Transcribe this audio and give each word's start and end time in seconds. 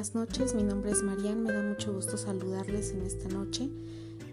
buenas 0.00 0.14
noches. 0.14 0.54
Mi 0.54 0.62
nombre 0.62 0.92
es 0.92 1.02
Marian. 1.02 1.42
Me 1.42 1.52
da 1.52 1.62
mucho 1.62 1.92
gusto 1.92 2.16
saludarles 2.16 2.92
en 2.92 3.02
esta 3.02 3.28
noche. 3.28 3.68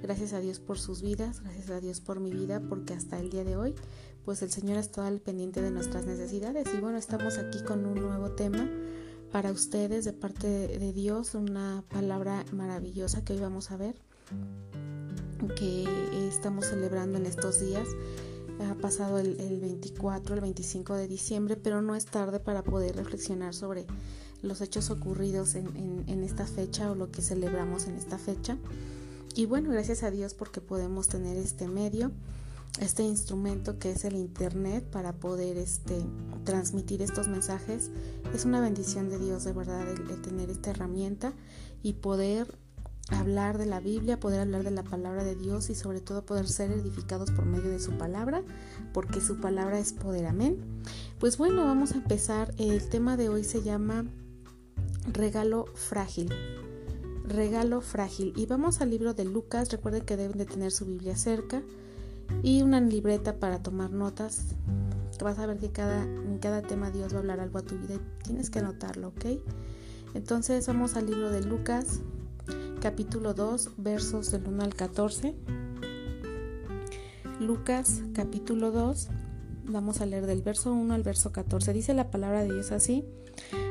Gracias 0.01 0.31
a 0.31 0.39
Dios 0.39 0.61
por 0.61 0.79
sus 0.79 1.01
vidas, 1.01 1.41
gracias 1.41 1.69
a 1.71 1.81
Dios 1.81 1.99
por 1.99 2.21
mi 2.21 2.31
vida, 2.31 2.61
porque 2.69 2.93
hasta 2.93 3.19
el 3.19 3.29
día 3.29 3.43
de 3.43 3.57
hoy, 3.57 3.75
pues 4.23 4.41
el 4.43 4.49
Señor 4.49 4.77
ha 4.77 4.79
estado 4.79 5.07
al 5.07 5.19
pendiente 5.19 5.61
de 5.61 5.69
nuestras 5.69 6.05
necesidades. 6.05 6.73
Y 6.73 6.79
bueno, 6.79 6.97
estamos 6.97 7.37
aquí 7.37 7.61
con 7.63 7.85
un 7.85 7.95
nuevo 7.95 8.31
tema 8.31 8.65
para 9.33 9.51
ustedes 9.51 10.05
de 10.05 10.13
parte 10.13 10.47
de 10.47 10.93
Dios, 10.93 11.35
una 11.35 11.83
palabra 11.89 12.45
maravillosa 12.53 13.25
que 13.25 13.33
hoy 13.33 13.41
vamos 13.41 13.69
a 13.71 13.75
ver, 13.75 13.95
que 15.57 15.83
estamos 16.29 16.67
celebrando 16.67 17.17
en 17.17 17.25
estos 17.25 17.59
días 17.59 17.89
ha 18.65 18.75
pasado 18.75 19.19
el, 19.19 19.59
24, 19.61 20.35
el 20.35 20.41
25 20.41 20.95
de 20.95 21.07
diciembre, 21.07 21.57
pero 21.57 21.81
no 21.81 21.95
es 21.95 22.05
tarde 22.05 22.39
para 22.39 22.63
poder 22.63 22.95
reflexionar 22.95 23.53
sobre 23.53 23.85
los 24.41 24.61
hechos 24.61 24.89
ocurridos 24.89 25.55
en, 25.55 26.23
esta 26.23 26.45
fecha 26.45 26.91
o 26.91 26.95
lo 26.95 27.11
que 27.11 27.21
celebramos 27.21 27.87
en 27.87 27.95
esta 27.95 28.17
fecha. 28.17 28.57
Y 29.35 29.45
bueno, 29.45 29.71
gracias 29.71 30.03
a 30.03 30.11
Dios 30.11 30.33
porque 30.33 30.61
podemos 30.61 31.07
tener 31.07 31.37
este 31.37 31.67
medio, 31.67 32.11
este 32.79 33.03
instrumento 33.03 33.79
que 33.79 33.91
es 33.91 34.03
el 34.05 34.15
Internet 34.15 34.83
para 34.89 35.13
poder 35.13 35.57
este, 35.57 36.01
transmitir 36.43 37.01
estos 37.01 37.27
mensajes. 37.27 37.91
Es 38.33 38.45
una 38.45 38.61
bendición 38.61 39.09
de 39.09 39.19
Dios 39.19 39.43
de 39.43 39.53
verdad 39.53 39.87
el 39.87 40.21
tener 40.21 40.49
esta 40.49 40.71
herramienta 40.71 41.33
y 41.83 41.93
poder 41.93 42.57
hablar 43.09 43.57
de 43.57 43.65
la 43.65 43.79
Biblia, 43.79 44.19
poder 44.19 44.41
hablar 44.41 44.63
de 44.63 44.71
la 44.71 44.83
palabra 44.83 45.23
de 45.23 45.35
Dios 45.35 45.69
y 45.69 45.75
sobre 45.75 46.01
todo 46.01 46.25
poder 46.25 46.47
ser 46.47 46.71
edificados 46.71 47.31
por 47.31 47.45
medio 47.45 47.69
de 47.69 47.79
su 47.79 47.91
palabra, 47.97 48.43
porque 48.93 49.21
su 49.21 49.37
palabra 49.39 49.79
es 49.79 49.93
poder, 49.93 50.25
amén. 50.25 50.57
Pues 51.19 51.37
bueno, 51.37 51.63
vamos 51.63 51.93
a 51.93 51.95
empezar. 51.95 52.53
El 52.57 52.87
tema 52.89 53.17
de 53.17 53.29
hoy 53.29 53.43
se 53.43 53.61
llama 53.61 54.05
regalo 55.07 55.65
frágil. 55.73 56.29
Regalo 57.27 57.81
frágil. 57.81 58.33
Y 58.35 58.45
vamos 58.45 58.81
al 58.81 58.89
libro 58.89 59.13
de 59.13 59.25
Lucas. 59.25 59.71
Recuerden 59.71 60.03
que 60.03 60.17
deben 60.17 60.37
de 60.37 60.45
tener 60.45 60.71
su 60.71 60.85
Biblia 60.85 61.15
cerca 61.15 61.61
y 62.43 62.61
una 62.61 62.79
libreta 62.79 63.39
para 63.39 63.61
tomar 63.61 63.91
notas. 63.91 64.55
Vas 65.21 65.39
a 65.39 65.45
ver 65.47 65.57
que 65.57 65.71
cada, 65.71 66.03
en 66.03 66.37
cada 66.39 66.61
tema 66.61 66.91
Dios 66.91 67.13
va 67.13 67.17
a 67.17 67.19
hablar 67.19 67.39
algo 67.39 67.57
a 67.57 67.63
tu 67.63 67.77
vida 67.77 67.95
y 67.95 68.23
tienes 68.23 68.49
que 68.49 68.59
anotarlo, 68.59 69.09
¿ok? 69.09 69.25
Entonces 70.13 70.67
vamos 70.67 70.95
al 70.95 71.07
libro 71.07 71.31
de 71.31 71.41
Lucas, 71.41 72.01
capítulo 72.81 73.33
2, 73.33 73.71
versos 73.77 74.31
del 74.31 74.47
1 74.47 74.63
al 74.63 74.75
14. 74.75 75.35
Lucas 77.39 78.01
capítulo 78.13 78.71
2, 78.71 79.09
vamos 79.65 80.01
a 80.01 80.05
leer 80.05 80.25
del 80.27 80.41
verso 80.41 80.71
1 80.71 80.93
al 80.93 81.03
verso 81.03 81.31
14. 81.31 81.73
Dice 81.73 81.93
la 81.93 82.11
palabra 82.11 82.43
de 82.43 82.53
Dios 82.53 82.71
así. 82.71 83.03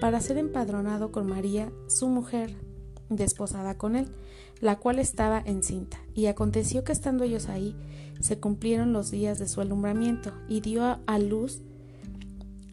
para 0.00 0.20
ser 0.20 0.38
empadronado 0.38 1.12
con 1.12 1.26
María, 1.26 1.72
su 1.88 2.08
mujer, 2.08 2.54
desposada 3.08 3.78
con 3.78 3.96
él, 3.96 4.08
la 4.60 4.76
cual 4.78 4.98
estaba 4.98 5.42
encinta. 5.44 5.98
Y 6.14 6.26
aconteció 6.26 6.84
que 6.84 6.92
estando 6.92 7.24
ellos 7.24 7.48
ahí, 7.48 7.76
se 8.20 8.38
cumplieron 8.38 8.92
los 8.92 9.10
días 9.10 9.38
de 9.38 9.48
su 9.48 9.60
alumbramiento, 9.60 10.32
y 10.48 10.60
dio 10.60 10.98
a 11.06 11.18
luz 11.18 11.62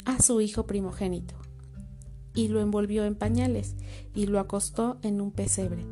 a 0.06 0.22
su 0.22 0.42
hijo 0.42 0.66
primogénito 0.66 1.36
y 2.34 2.48
lo 2.48 2.62
envolvió 2.62 3.06
en 3.06 3.16
pañales 3.16 3.76
y 4.14 4.26
lo 4.26 4.40
acostó 4.40 4.98
en 5.02 5.22
un 5.22 5.32
pesebre, 5.32 5.86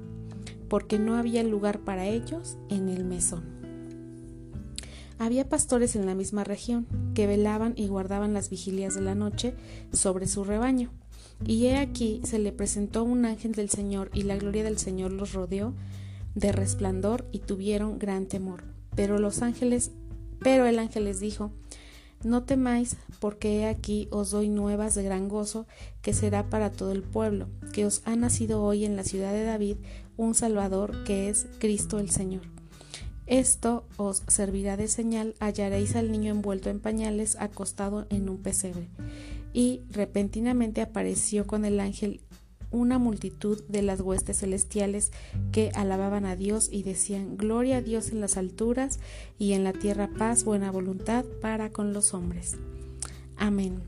porque 0.69 0.99
no 0.99 1.15
había 1.15 1.43
lugar 1.43 1.79
para 1.79 2.05
ellos 2.05 2.57
en 2.69 2.89
el 2.89 3.05
mesón. 3.05 3.43
Había 5.19 5.47
pastores 5.47 5.95
en 5.95 6.07
la 6.07 6.15
misma 6.15 6.43
región 6.43 6.87
que 7.13 7.27
velaban 7.27 7.73
y 7.75 7.87
guardaban 7.87 8.33
las 8.33 8.49
vigilias 8.49 8.95
de 8.95 9.01
la 9.01 9.13
noche 9.13 9.53
sobre 9.93 10.25
su 10.25 10.43
rebaño. 10.43 10.91
Y 11.45 11.65
he 11.67 11.77
aquí 11.77 12.21
se 12.23 12.39
le 12.39 12.51
presentó 12.51 13.03
un 13.03 13.25
ángel 13.25 13.53
del 13.53 13.69
Señor 13.69 14.09
y 14.13 14.23
la 14.23 14.37
gloria 14.37 14.63
del 14.63 14.77
Señor 14.77 15.11
los 15.11 15.33
rodeó 15.33 15.73
de 16.35 16.51
resplandor 16.51 17.25
y 17.31 17.39
tuvieron 17.39 17.99
gran 17.99 18.25
temor. 18.27 18.63
Pero 18.95 19.19
los 19.19 19.41
ángeles, 19.41 19.91
pero 20.39 20.65
el 20.65 20.79
ángel 20.79 21.05
les 21.05 21.19
dijo, 21.19 21.51
no 22.23 22.43
temáis, 22.43 22.97
porque 23.19 23.59
he 23.59 23.65
aquí 23.65 24.07
os 24.11 24.29
doy 24.29 24.47
nuevas 24.47 24.93
de 24.93 25.03
gran 25.03 25.27
gozo, 25.27 25.65
que 26.01 26.13
será 26.13 26.49
para 26.49 26.71
todo 26.71 26.91
el 26.91 27.01
pueblo, 27.01 27.47
que 27.73 27.85
os 27.85 28.01
ha 28.05 28.15
nacido 28.15 28.61
hoy 28.61 28.85
en 28.85 28.95
la 28.95 29.03
ciudad 29.03 29.31
de 29.33 29.43
David 29.43 29.77
un 30.17 30.35
Salvador, 30.35 31.03
que 31.03 31.29
es 31.29 31.47
Cristo 31.59 31.99
el 31.99 32.11
Señor. 32.11 32.43
Esto 33.25 33.85
os 33.97 34.23
servirá 34.27 34.77
de 34.77 34.87
señal, 34.87 35.35
hallaréis 35.39 35.95
al 35.95 36.11
niño 36.11 36.31
envuelto 36.31 36.69
en 36.69 36.79
pañales, 36.79 37.37
acostado 37.37 38.05
en 38.09 38.29
un 38.29 38.37
pesebre. 38.37 38.89
Y 39.53 39.81
repentinamente 39.89 40.81
apareció 40.81 41.45
con 41.45 41.65
el 41.65 41.79
ángel 41.79 42.21
una 42.71 42.97
multitud 42.97 43.61
de 43.67 43.81
las 43.81 43.99
huestes 43.99 44.39
celestiales 44.39 45.11
que 45.51 45.71
alababan 45.75 46.25
a 46.25 46.35
Dios 46.35 46.69
y 46.71 46.83
decían, 46.83 47.37
Gloria 47.37 47.77
a 47.77 47.81
Dios 47.81 48.11
en 48.11 48.21
las 48.21 48.37
alturas 48.37 48.99
y 49.37 49.51
en 49.53 49.63
la 49.63 49.73
tierra 49.73 50.09
paz, 50.17 50.43
buena 50.43 50.71
voluntad 50.71 51.25
para 51.41 51.71
con 51.71 51.93
los 51.93 52.13
hombres. 52.13 52.55
Amén. 53.35 53.81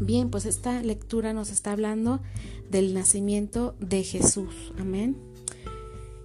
Bien, 0.00 0.30
pues 0.30 0.46
esta 0.46 0.82
lectura 0.82 1.32
nos 1.32 1.50
está 1.50 1.72
hablando 1.72 2.20
del 2.70 2.94
nacimiento 2.94 3.76
de 3.80 4.02
Jesús. 4.02 4.72
Amén. 4.78 5.16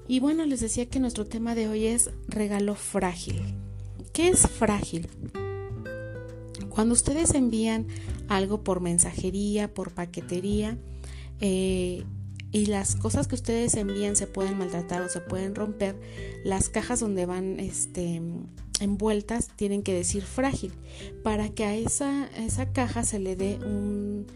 Y 0.07 0.19
bueno, 0.19 0.45
les 0.45 0.59
decía 0.59 0.87
que 0.87 0.99
nuestro 0.99 1.25
tema 1.25 1.53
de 1.53 1.67
hoy 1.67 1.85
es 1.85 2.09
regalo 2.27 2.75
frágil. 2.75 3.41
¿Qué 4.11 4.29
es 4.29 4.47
frágil? 4.47 5.07
Cuando 6.79 6.93
ustedes 6.93 7.33
envían 7.33 7.87
algo 8.29 8.63
por 8.63 8.79
mensajería, 8.79 9.73
por 9.73 9.91
paquetería, 9.91 10.77
eh, 11.41 12.05
y 12.53 12.67
las 12.67 12.95
cosas 12.95 13.27
que 13.27 13.35
ustedes 13.35 13.73
envían 13.73 14.15
se 14.15 14.27
pueden 14.27 14.57
maltratar 14.57 15.01
o 15.01 15.09
se 15.09 15.19
pueden 15.19 15.55
romper, 15.55 15.99
las 16.45 16.69
cajas 16.69 17.01
donde 17.01 17.25
van 17.25 17.59
este, 17.59 18.21
envueltas 18.79 19.49
tienen 19.57 19.83
que 19.83 19.93
decir 19.93 20.23
frágil 20.23 20.71
para 21.21 21.49
que 21.49 21.65
a 21.65 21.75
esa, 21.75 22.29
caja 22.71 23.03
se 23.03 23.19
le 23.19 23.35
dé 23.35 23.59
un, 23.61 24.27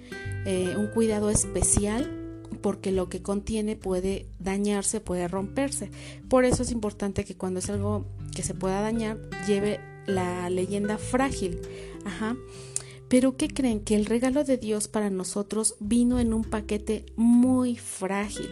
eh, 0.46 0.76
un 0.78 0.88
cuidado 0.88 1.30
especial 1.30 2.44
porque 2.62 2.92
lo 2.92 3.08
que 3.08 3.22
contiene 3.22 3.78
puede 3.78 4.28
dañarse, 4.40 5.00
puede 5.00 5.30
romperse. 5.30 5.92
Por 6.28 6.44
eso 6.44 6.64
es 6.64 6.72
importante 6.72 7.24
que 7.24 7.38
cuando 7.38 7.60
es 7.60 7.70
algo 7.70 8.06
que 8.36 8.44
se 8.44 8.54
pueda 8.54 8.82
dañar, 8.82 9.18
lleve 9.48 9.93
la 10.06 10.50
leyenda 10.50 10.98
frágil. 10.98 11.60
Ajá. 12.06 12.36
Pero 13.08 13.38
¿qué 13.38 13.48
creen? 13.48 13.82
Que 13.82 13.96
el 13.96 14.06
regalo 14.06 14.44
de 14.44 14.58
Dios 14.58 14.88
para 14.88 15.10
nosotros 15.10 15.76
vino 15.80 16.20
en 16.20 16.34
un 16.34 16.44
paquete 16.44 17.06
muy 17.16 17.78
frágil, 17.78 18.50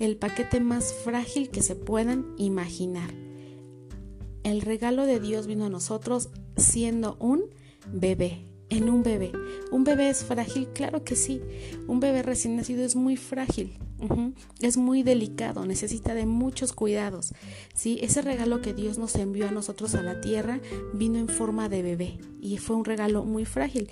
el 0.00 0.16
paquete 0.16 0.60
más 0.60 0.92
frágil 0.92 1.50
que 1.50 1.62
se 1.62 1.76
puedan 1.76 2.34
imaginar. 2.36 3.14
El 4.42 4.60
regalo 4.60 5.06
de 5.06 5.20
Dios 5.20 5.46
vino 5.46 5.66
a 5.66 5.70
nosotros 5.70 6.30
siendo 6.56 7.16
un 7.20 7.44
bebé, 7.92 8.44
en 8.70 8.90
un 8.90 9.04
bebé. 9.04 9.30
¿Un 9.70 9.84
bebé 9.84 10.10
es 10.10 10.24
frágil? 10.24 10.68
Claro 10.74 11.04
que 11.04 11.14
sí. 11.14 11.40
Un 11.86 12.00
bebé 12.00 12.22
recién 12.22 12.56
nacido 12.56 12.84
es 12.84 12.96
muy 12.96 13.16
frágil. 13.16 13.78
Es 14.60 14.76
muy 14.76 15.02
delicado, 15.02 15.66
necesita 15.66 16.14
de 16.14 16.26
muchos 16.26 16.72
cuidados. 16.72 17.34
¿sí? 17.74 17.98
Ese 18.02 18.22
regalo 18.22 18.60
que 18.60 18.74
Dios 18.74 18.98
nos 18.98 19.14
envió 19.16 19.48
a 19.48 19.52
nosotros 19.52 19.94
a 19.94 20.02
la 20.02 20.20
tierra 20.20 20.60
vino 20.92 21.18
en 21.18 21.28
forma 21.28 21.68
de 21.68 21.82
bebé 21.82 22.18
y 22.40 22.58
fue 22.58 22.76
un 22.76 22.84
regalo 22.84 23.24
muy 23.24 23.44
frágil. 23.44 23.90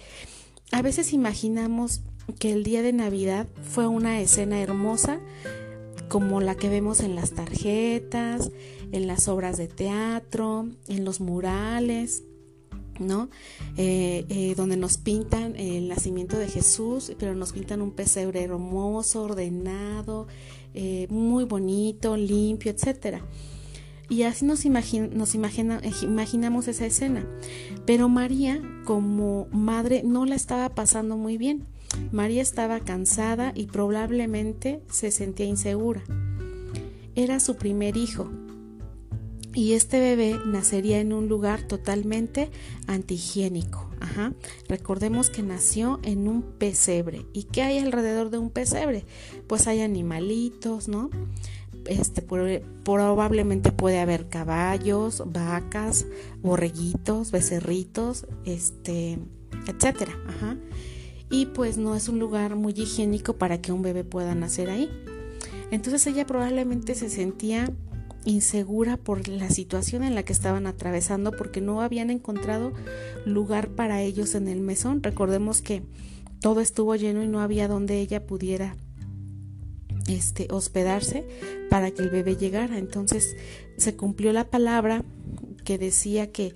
A 0.72 0.82
veces 0.82 1.12
imaginamos 1.12 2.02
que 2.38 2.52
el 2.52 2.62
día 2.62 2.82
de 2.82 2.92
Navidad 2.92 3.48
fue 3.62 3.86
una 3.86 4.20
escena 4.20 4.60
hermosa 4.60 5.20
como 6.08 6.40
la 6.40 6.56
que 6.56 6.68
vemos 6.68 7.00
en 7.00 7.14
las 7.14 7.32
tarjetas, 7.32 8.50
en 8.92 9.06
las 9.06 9.28
obras 9.28 9.56
de 9.56 9.68
teatro, 9.68 10.68
en 10.88 11.04
los 11.04 11.20
murales, 11.20 12.24
¿no? 13.00 13.29
Eh, 13.76 14.25
eh, 14.29 14.55
donde 14.56 14.76
nos 14.76 14.99
pintan 14.99 15.56
el 15.56 15.88
nacimiento 15.88 16.38
de 16.38 16.49
Jesús, 16.49 17.12
pero 17.19 17.35
nos 17.35 17.52
pintan 17.52 17.82
un 17.82 17.91
pesebre 17.91 18.43
hermoso, 18.43 19.25
ordenado, 19.25 20.29
eh, 20.75 21.06
muy 21.11 21.44
bonito, 21.44 22.17
limpio, 22.17 22.70
etcétera. 22.70 23.25
Y 24.08 24.25
así 24.25 24.44
nos, 24.44 24.64
nos 24.64 25.35
imaginamos 25.35 26.69
esa 26.69 26.87
escena. 26.87 27.26
Pero 27.87 28.08
María, 28.08 28.61
como 28.85 29.46
madre, 29.53 30.03
no 30.05 30.26
la 30.26 30.35
estaba 30.35 30.69
pasando 30.75 31.17
muy 31.17 31.38
bien. 31.38 31.67
María 32.11 32.43
estaba 32.43 32.81
cansada 32.81 33.53
y 33.55 33.67
probablemente 33.67 34.81
se 34.91 35.12
sentía 35.12 35.46
insegura. 35.46 36.03
Era 37.14 37.38
su 37.38 37.55
primer 37.55 37.96
hijo 37.96 38.29
y 39.60 39.74
este 39.74 40.00
bebé 40.00 40.40
nacería 40.46 41.00
en 41.00 41.12
un 41.12 41.28
lugar 41.28 41.64
totalmente 41.64 42.50
antihigiénico. 42.86 43.90
Ajá. 44.00 44.32
Recordemos 44.70 45.28
que 45.28 45.42
nació 45.42 46.00
en 46.02 46.28
un 46.28 46.40
pesebre. 46.40 47.26
¿Y 47.34 47.42
qué 47.42 47.60
hay 47.60 47.76
alrededor 47.76 48.30
de 48.30 48.38
un 48.38 48.48
pesebre? 48.48 49.04
Pues 49.48 49.66
hay 49.66 49.82
animalitos, 49.82 50.88
¿no? 50.88 51.10
Este, 51.84 52.22
probablemente 52.22 53.70
puede 53.70 54.00
haber 54.00 54.30
caballos, 54.30 55.22
vacas, 55.26 56.06
borreguitos, 56.40 57.30
becerritos, 57.30 58.26
este, 58.46 59.18
etcétera. 59.66 60.18
Ajá. 60.26 60.56
Y 61.28 61.44
pues 61.44 61.76
no 61.76 61.94
es 61.96 62.08
un 62.08 62.18
lugar 62.18 62.56
muy 62.56 62.72
higiénico 62.72 63.34
para 63.34 63.60
que 63.60 63.72
un 63.72 63.82
bebé 63.82 64.04
pueda 64.04 64.34
nacer 64.34 64.70
ahí. 64.70 64.88
Entonces 65.70 66.06
ella 66.06 66.26
probablemente 66.26 66.94
se 66.94 67.10
sentía 67.10 67.70
insegura 68.25 68.96
por 68.96 69.28
la 69.28 69.50
situación 69.50 70.02
en 70.02 70.14
la 70.14 70.22
que 70.22 70.32
estaban 70.32 70.67
atravesando 70.67 71.32
porque 71.32 71.61
no 71.61 71.81
habían 71.81 72.11
encontrado 72.11 72.72
lugar 73.25 73.69
para 73.69 74.02
ellos 74.02 74.34
en 74.34 74.49
el 74.49 74.61
mesón. 74.61 75.02
Recordemos 75.02 75.62
que 75.62 75.82
todo 76.40 76.61
estuvo 76.61 76.94
lleno 76.96 77.22
y 77.22 77.28
no 77.28 77.40
había 77.40 77.69
donde 77.69 78.00
ella 78.00 78.26
pudiera 78.26 78.76
este 80.08 80.49
hospedarse 80.50 81.25
para 81.69 81.90
que 81.90 82.02
el 82.02 82.11
bebé 82.11 82.37
llegara. 82.37 82.78
Entonces 82.78 83.37
se 83.76 83.96
cumplió 83.96 84.32
la 84.32 84.50
palabra 84.50 85.05
que 85.64 85.78
decía 85.78 86.32
que 86.32 86.55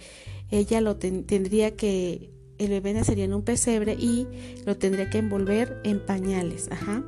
ella 0.50 0.80
lo 0.80 0.96
tendría 0.96 1.76
que 1.76 2.30
el 2.58 2.70
bebé 2.70 2.94
nacería 2.94 3.24
en 3.24 3.34
un 3.34 3.42
pesebre 3.42 3.94
y 3.94 4.26
lo 4.64 4.76
tendría 4.76 5.10
que 5.10 5.18
envolver 5.18 5.80
en 5.84 6.04
pañales, 6.04 6.68
ajá. 6.70 7.04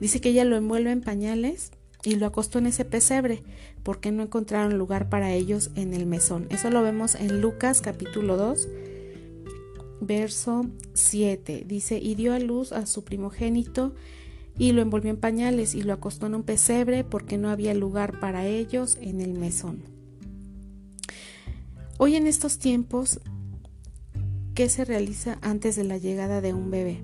Dice 0.00 0.20
que 0.20 0.30
ella 0.30 0.44
lo 0.44 0.56
envuelve 0.56 0.90
en 0.92 1.00
pañales 1.00 1.72
y 2.04 2.16
lo 2.16 2.26
acostó 2.26 2.58
en 2.58 2.66
ese 2.66 2.84
pesebre, 2.84 3.42
porque 3.82 4.12
no 4.12 4.22
encontraron 4.22 4.78
lugar 4.78 5.08
para 5.08 5.32
ellos 5.32 5.70
en 5.74 5.94
el 5.94 6.06
mesón. 6.06 6.46
Eso 6.50 6.70
lo 6.70 6.82
vemos 6.82 7.14
en 7.14 7.40
Lucas 7.40 7.80
capítulo 7.80 8.36
2, 8.36 8.68
verso 10.00 10.66
7. 10.92 11.64
Dice, 11.66 11.98
y 11.98 12.14
dio 12.14 12.34
a 12.34 12.38
luz 12.38 12.72
a 12.72 12.86
su 12.86 13.04
primogénito 13.04 13.94
y 14.58 14.72
lo 14.72 14.82
envolvió 14.82 15.10
en 15.10 15.16
pañales 15.16 15.74
y 15.74 15.82
lo 15.82 15.92
acostó 15.92 16.26
en 16.26 16.34
un 16.34 16.42
pesebre 16.42 17.04
porque 17.04 17.38
no 17.38 17.50
había 17.50 17.74
lugar 17.74 18.20
para 18.20 18.46
ellos 18.46 18.98
en 19.00 19.20
el 19.20 19.32
mesón. 19.32 19.82
Hoy 21.98 22.16
en 22.16 22.26
estos 22.26 22.58
tiempos, 22.58 23.20
¿qué 24.54 24.68
se 24.68 24.84
realiza 24.84 25.38
antes 25.42 25.76
de 25.76 25.84
la 25.84 25.96
llegada 25.96 26.40
de 26.40 26.52
un 26.52 26.70
bebé? 26.70 27.00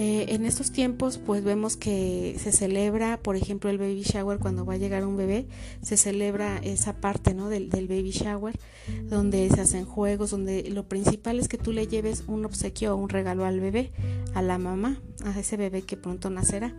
Eh, 0.00 0.26
en 0.28 0.46
estos 0.46 0.70
tiempos 0.70 1.18
pues 1.18 1.42
vemos 1.42 1.76
que 1.76 2.36
se 2.38 2.52
celebra, 2.52 3.20
por 3.20 3.34
ejemplo, 3.34 3.68
el 3.68 3.78
baby 3.78 4.02
shower 4.02 4.38
cuando 4.38 4.64
va 4.64 4.74
a 4.74 4.76
llegar 4.76 5.04
un 5.04 5.16
bebé, 5.16 5.48
se 5.82 5.96
celebra 5.96 6.58
esa 6.58 7.00
parte 7.00 7.34
¿no? 7.34 7.48
del, 7.48 7.68
baby 7.68 8.12
shower 8.12 8.56
donde 9.02 9.50
se 9.50 9.60
hacen 9.60 9.84
juegos, 9.84 10.30
donde 10.30 10.70
lo 10.70 10.88
principal 10.88 11.40
es 11.40 11.48
que 11.48 11.58
tú 11.58 11.72
le 11.72 11.88
lleves 11.88 12.22
un 12.28 12.44
obsequio 12.44 12.94
o 12.94 12.96
un 12.96 13.08
regalo 13.08 13.44
al 13.44 13.58
bebé, 13.58 13.90
a 14.34 14.42
la 14.42 14.56
mamá, 14.58 15.02
a 15.24 15.36
ese 15.36 15.56
bebé 15.56 15.82
que 15.82 15.96
pronto 15.96 16.30
nacerá. 16.30 16.72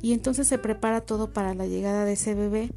Y 0.00 0.14
entonces 0.14 0.48
se 0.48 0.56
prepara 0.56 1.02
todo 1.02 1.34
para 1.34 1.52
la 1.52 1.66
llegada 1.66 2.06
de 2.06 2.14
ese 2.14 2.34
bebé, 2.34 2.70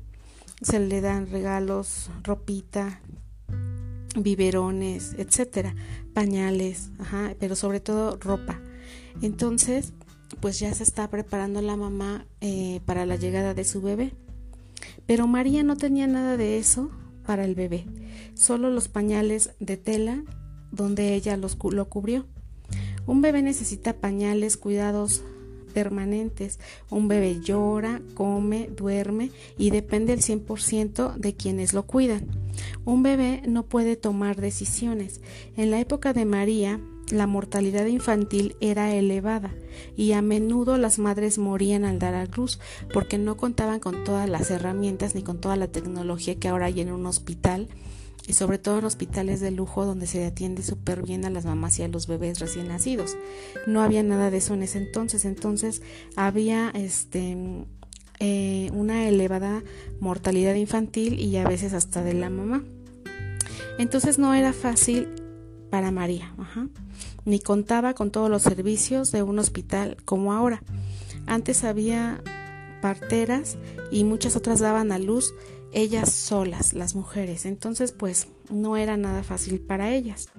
se 0.61 0.79
le 0.79 0.99
dan 0.99 1.27
regalos, 1.27 2.09
ropita, 2.23 2.99
biberones, 4.17 5.15
etcétera, 5.17 5.75
pañales, 6.13 6.89
ajá, 6.99 7.35
pero 7.39 7.55
sobre 7.55 7.79
todo 7.79 8.17
ropa. 8.17 8.59
Entonces, 9.21 9.93
pues 10.39 10.59
ya 10.59 10.73
se 10.73 10.83
está 10.83 11.09
preparando 11.09 11.61
la 11.61 11.75
mamá 11.75 12.25
eh, 12.41 12.81
para 12.85 13.05
la 13.05 13.15
llegada 13.15 13.53
de 13.53 13.63
su 13.63 13.81
bebé. 13.81 14.13
Pero 15.05 15.27
María 15.27 15.63
no 15.63 15.77
tenía 15.77 16.07
nada 16.07 16.37
de 16.37 16.57
eso 16.57 16.91
para 17.25 17.45
el 17.45 17.55
bebé, 17.55 17.85
solo 18.35 18.69
los 18.69 18.87
pañales 18.87 19.51
de 19.59 19.77
tela 19.77 20.23
donde 20.71 21.13
ella 21.13 21.37
los, 21.37 21.57
lo 21.71 21.89
cubrió. 21.89 22.25
Un 23.05 23.21
bebé 23.21 23.41
necesita 23.41 23.93
pañales, 23.93 24.57
cuidados 24.57 25.23
permanentes. 25.73 26.59
Un 26.89 27.07
bebé 27.07 27.39
llora, 27.39 28.01
come, 28.15 28.69
duerme 28.75 29.31
y 29.57 29.69
depende 29.69 30.13
al 30.13 30.19
100% 30.19 31.15
de 31.15 31.35
quienes 31.35 31.73
lo 31.73 31.85
cuidan. 31.85 32.27
Un 32.83 33.03
bebé 33.03 33.43
no 33.47 33.63
puede 33.63 33.95
tomar 33.95 34.41
decisiones. 34.41 35.21
En 35.55 35.71
la 35.71 35.79
época 35.79 36.13
de 36.13 36.25
María, 36.25 36.81
la 37.11 37.27
mortalidad 37.27 37.85
infantil 37.85 38.55
era 38.59 38.93
elevada 38.93 39.53
y 39.95 40.11
a 40.11 40.21
menudo 40.21 40.77
las 40.77 40.99
madres 40.99 41.37
morían 41.37 41.85
al 41.85 41.99
dar 41.99 42.13
a 42.13 42.25
luz 42.25 42.59
porque 42.93 43.17
no 43.17 43.37
contaban 43.37 43.79
con 43.79 44.03
todas 44.03 44.29
las 44.29 44.51
herramientas 44.51 45.15
ni 45.15 45.23
con 45.23 45.39
toda 45.39 45.55
la 45.55 45.67
tecnología 45.67 46.35
que 46.35 46.47
ahora 46.47 46.65
hay 46.65 46.81
en 46.81 46.91
un 46.91 47.05
hospital 47.05 47.69
y 48.27 48.33
sobre 48.33 48.57
todo 48.57 48.79
en 48.79 48.85
hospitales 48.85 49.39
de 49.39 49.51
lujo 49.51 49.85
donde 49.85 50.05
se 50.05 50.25
atiende 50.25 50.61
súper 50.61 51.01
bien 51.01 51.23
a 51.23 51.29
las 51.29 51.45
mamás 51.45 51.79
y 51.79 51.83
a 51.83 51.87
los 51.87 52.07
bebés 52.07 52.39
recién 52.39 52.67
nacidos. 52.67 53.15
No 53.65 53.81
había 53.81 54.03
nada 54.03 54.29
de 54.29 54.37
eso 54.37 54.53
en 54.53 54.63
ese 54.63 54.79
entonces, 54.79 55.23
entonces 55.23 55.81
había 56.17 56.69
este 56.71 57.37
eh, 58.19 58.69
una 58.73 59.07
elevada 59.07 59.63
mortalidad 60.01 60.55
infantil 60.55 61.19
y 61.19 61.37
a 61.37 61.47
veces 61.47 61.73
hasta 61.73 62.03
de 62.03 62.15
la 62.15 62.29
mamá. 62.29 62.65
Entonces 63.79 64.19
no 64.19 64.33
era 64.33 64.51
fácil 64.51 65.07
para 65.69 65.91
María, 65.91 66.33
ni 67.25 67.39
contaba 67.39 67.93
con 67.93 68.11
todos 68.11 68.29
los 68.29 68.41
servicios 68.41 69.11
de 69.11 69.23
un 69.23 69.39
hospital 69.39 69.97
como 70.05 70.33
ahora. 70.33 70.63
Antes 71.25 71.63
había 71.63 72.21
parteras 72.81 73.57
y 73.91 74.03
muchas 74.03 74.35
otras 74.35 74.59
daban 74.59 74.91
a 74.91 74.99
luz 74.99 75.33
ellas 75.73 76.11
solas, 76.11 76.73
las 76.73 76.95
mujeres. 76.95 77.45
Entonces, 77.45 77.91
pues 77.91 78.29
no 78.49 78.77
era 78.77 78.97
nada 78.97 79.23
fácil 79.23 79.59
para 79.59 79.93
ellas. 79.93 80.29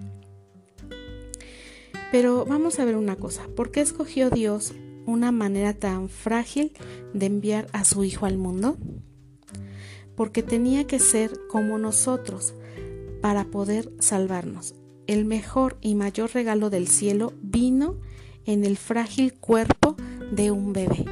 Pero 2.11 2.47
vamos 2.47 2.79
a 2.79 2.87
ver 2.87 2.97
una 2.97 3.17
cosa, 3.17 3.47
¿por 3.55 3.71
qué 3.71 3.83
escogió 3.83 4.31
Dios 4.31 4.73
una 5.05 5.31
manera 5.31 5.75
tan 5.75 6.09
frágil 6.09 6.73
de 7.13 7.27
enviar 7.27 7.67
a 7.73 7.85
su 7.85 8.03
Hijo 8.05 8.25
al 8.25 8.39
mundo? 8.39 8.79
Porque 10.17 10.43
tenía 10.43 10.87
que 10.87 10.99
ser 10.99 11.39
como 11.51 11.77
nosotros 11.77 12.55
para 13.21 13.45
poder 13.45 13.93
salvarnos 13.99 14.78
el 15.09 15.25
mejor 15.25 15.77
y 15.81 15.97
mayor 15.97 16.31
regalo 16.33 16.71
del 16.71 16.87
cielo 16.87 17.33
vino 17.43 17.97
en 18.45 18.65
el 18.65 18.77
frágil 18.77 19.35
cuerpo 19.35 19.97
de 20.31 20.53
un 20.53 20.73
bebé. 20.73 21.05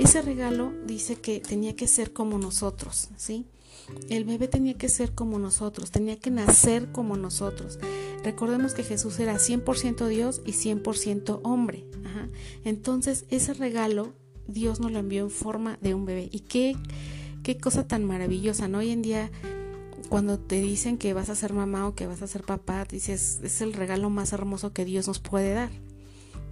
Ese 0.00 0.22
regalo 0.22 0.72
dice 0.84 1.14
que 1.14 1.38
tenía 1.38 1.76
que 1.76 1.86
ser 1.86 2.12
como 2.12 2.38
nosotros, 2.38 3.10
¿sí? 3.16 3.46
El 4.08 4.24
bebé 4.24 4.48
tenía 4.48 4.74
que 4.74 4.88
ser 4.88 5.14
como 5.14 5.38
nosotros, 5.38 5.90
tenía 5.90 6.18
que 6.18 6.30
nacer 6.30 6.90
como 6.90 7.16
nosotros. 7.16 7.78
Recordemos 8.24 8.72
que 8.72 8.82
Jesús 8.82 9.20
era 9.20 9.34
100% 9.34 10.08
Dios 10.08 10.40
y 10.44 10.52
100% 10.52 11.40
hombre. 11.44 11.84
Entonces, 12.64 13.26
ese 13.28 13.52
regalo 13.54 14.14
Dios 14.48 14.80
nos 14.80 14.90
lo 14.90 14.98
envió 14.98 15.22
en 15.22 15.30
forma 15.30 15.78
de 15.82 15.94
un 15.94 16.06
bebé. 16.06 16.28
Y 16.32 16.40
qué, 16.40 16.76
qué 17.42 17.58
cosa 17.58 17.86
tan 17.86 18.04
maravillosa, 18.04 18.68
¿no? 18.68 18.78
Hoy 18.78 18.90
en 18.90 19.02
día 19.02 19.30
cuando 20.08 20.38
te 20.38 20.60
dicen 20.60 20.98
que 20.98 21.14
vas 21.14 21.30
a 21.30 21.34
ser 21.34 21.52
mamá 21.52 21.86
o 21.88 21.94
que 21.94 22.06
vas 22.06 22.22
a 22.22 22.26
ser 22.26 22.42
papá, 22.42 22.84
dices, 22.84 23.40
es 23.42 23.60
el 23.60 23.72
regalo 23.72 24.10
más 24.10 24.32
hermoso 24.32 24.72
que 24.72 24.84
Dios 24.84 25.08
nos 25.08 25.18
puede 25.18 25.54
dar, 25.54 25.70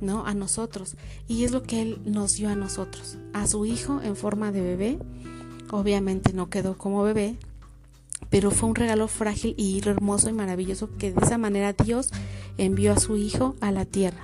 ¿no? 0.01 0.27
A 0.27 0.35
nosotros. 0.35 0.97
Y 1.29 1.45
es 1.45 1.53
lo 1.53 1.63
que 1.63 1.83
Él 1.83 2.01
nos 2.05 2.37
dio 2.37 2.49
a 2.49 2.57
nosotros. 2.57 3.19
A 3.33 3.47
su 3.47 3.67
hijo 3.67 4.01
en 4.03 4.17
forma 4.17 4.53
de 4.53 4.63
bebé. 4.63 4.99
Obviamente 5.71 6.33
no 6.33 6.51
quedó 6.51 6.77
como 6.77 7.03
bebé, 7.03 7.37
pero 8.31 8.51
fue 8.51 8.69
un 8.69 8.75
regalo 8.75 9.09
frágil 9.09 9.55
y 9.57 9.81
hermoso 9.87 10.29
y 10.29 10.33
maravilloso 10.33 10.91
que 10.97 11.13
de 11.13 11.25
esa 11.25 11.39
manera 11.39 11.73
Dios 11.73 12.11
envió 12.59 12.93
a 12.93 13.01
su 13.01 13.17
hijo 13.17 13.57
a 13.61 13.73
la 13.73 13.85
tierra. 13.85 14.23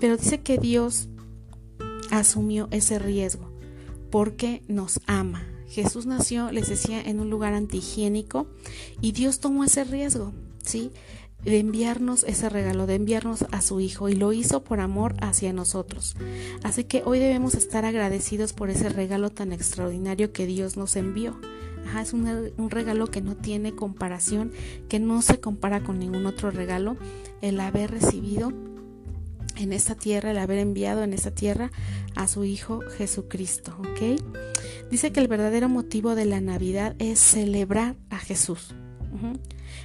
Pero 0.00 0.16
dice 0.16 0.40
que 0.40 0.58
Dios 0.58 1.08
asumió 2.10 2.68
ese 2.70 2.98
riesgo 2.98 3.52
porque 4.10 4.62
nos 4.68 5.00
ama, 5.06 5.46
Jesús 5.68 6.06
nació, 6.06 6.50
les 6.50 6.68
decía, 6.68 7.00
en 7.00 7.20
un 7.20 7.30
lugar 7.30 7.54
antihigiénico 7.54 8.46
y 9.00 9.12
Dios 9.12 9.40
tomó 9.40 9.64
ese 9.64 9.84
riesgo, 9.84 10.32
¿sí? 10.64 10.90
de 11.44 11.58
enviarnos 11.58 12.24
ese 12.24 12.48
regalo, 12.48 12.86
de 12.86 12.96
enviarnos 12.96 13.46
a 13.52 13.62
su 13.62 13.80
Hijo 13.80 14.08
y 14.08 14.14
lo 14.14 14.32
hizo 14.32 14.64
por 14.64 14.80
amor 14.80 15.14
hacia 15.20 15.52
nosotros. 15.52 16.16
Así 16.62 16.84
que 16.84 17.02
hoy 17.04 17.18
debemos 17.18 17.54
estar 17.54 17.84
agradecidos 17.84 18.52
por 18.52 18.70
ese 18.70 18.88
regalo 18.88 19.30
tan 19.30 19.52
extraordinario 19.52 20.32
que 20.32 20.46
Dios 20.46 20.76
nos 20.76 20.96
envió. 20.96 21.38
Ajá, 21.86 22.02
es 22.02 22.12
un, 22.12 22.52
un, 22.56 22.70
regalo 22.70 23.06
que 23.06 23.22
no 23.22 23.36
tiene 23.36 23.74
comparación, 23.74 24.52
que 24.88 24.98
no 24.98 25.22
se 25.22 25.40
compara 25.40 25.82
con 25.82 25.98
ningún 25.98 26.26
otro 26.26 26.50
regalo, 26.50 26.96
el 27.40 27.60
haber 27.60 27.92
recibido 27.92 28.52
en 29.58 29.72
esta 29.72 29.94
tierra, 29.94 30.30
el 30.30 30.38
haber 30.38 30.58
enviado 30.58 31.02
en 31.02 31.12
esta 31.12 31.30
tierra 31.30 31.70
a 32.14 32.28
su 32.28 32.44
Hijo 32.44 32.80
Jesucristo, 32.96 33.76
¿ok? 33.78 34.20
Dice 34.90 35.12
que 35.12 35.20
el 35.20 35.28
verdadero 35.28 35.68
motivo 35.68 36.14
de 36.14 36.24
la 36.24 36.40
Navidad 36.40 36.94
es 36.98 37.18
celebrar 37.18 37.96
a 38.10 38.18
Jesús. 38.18 38.74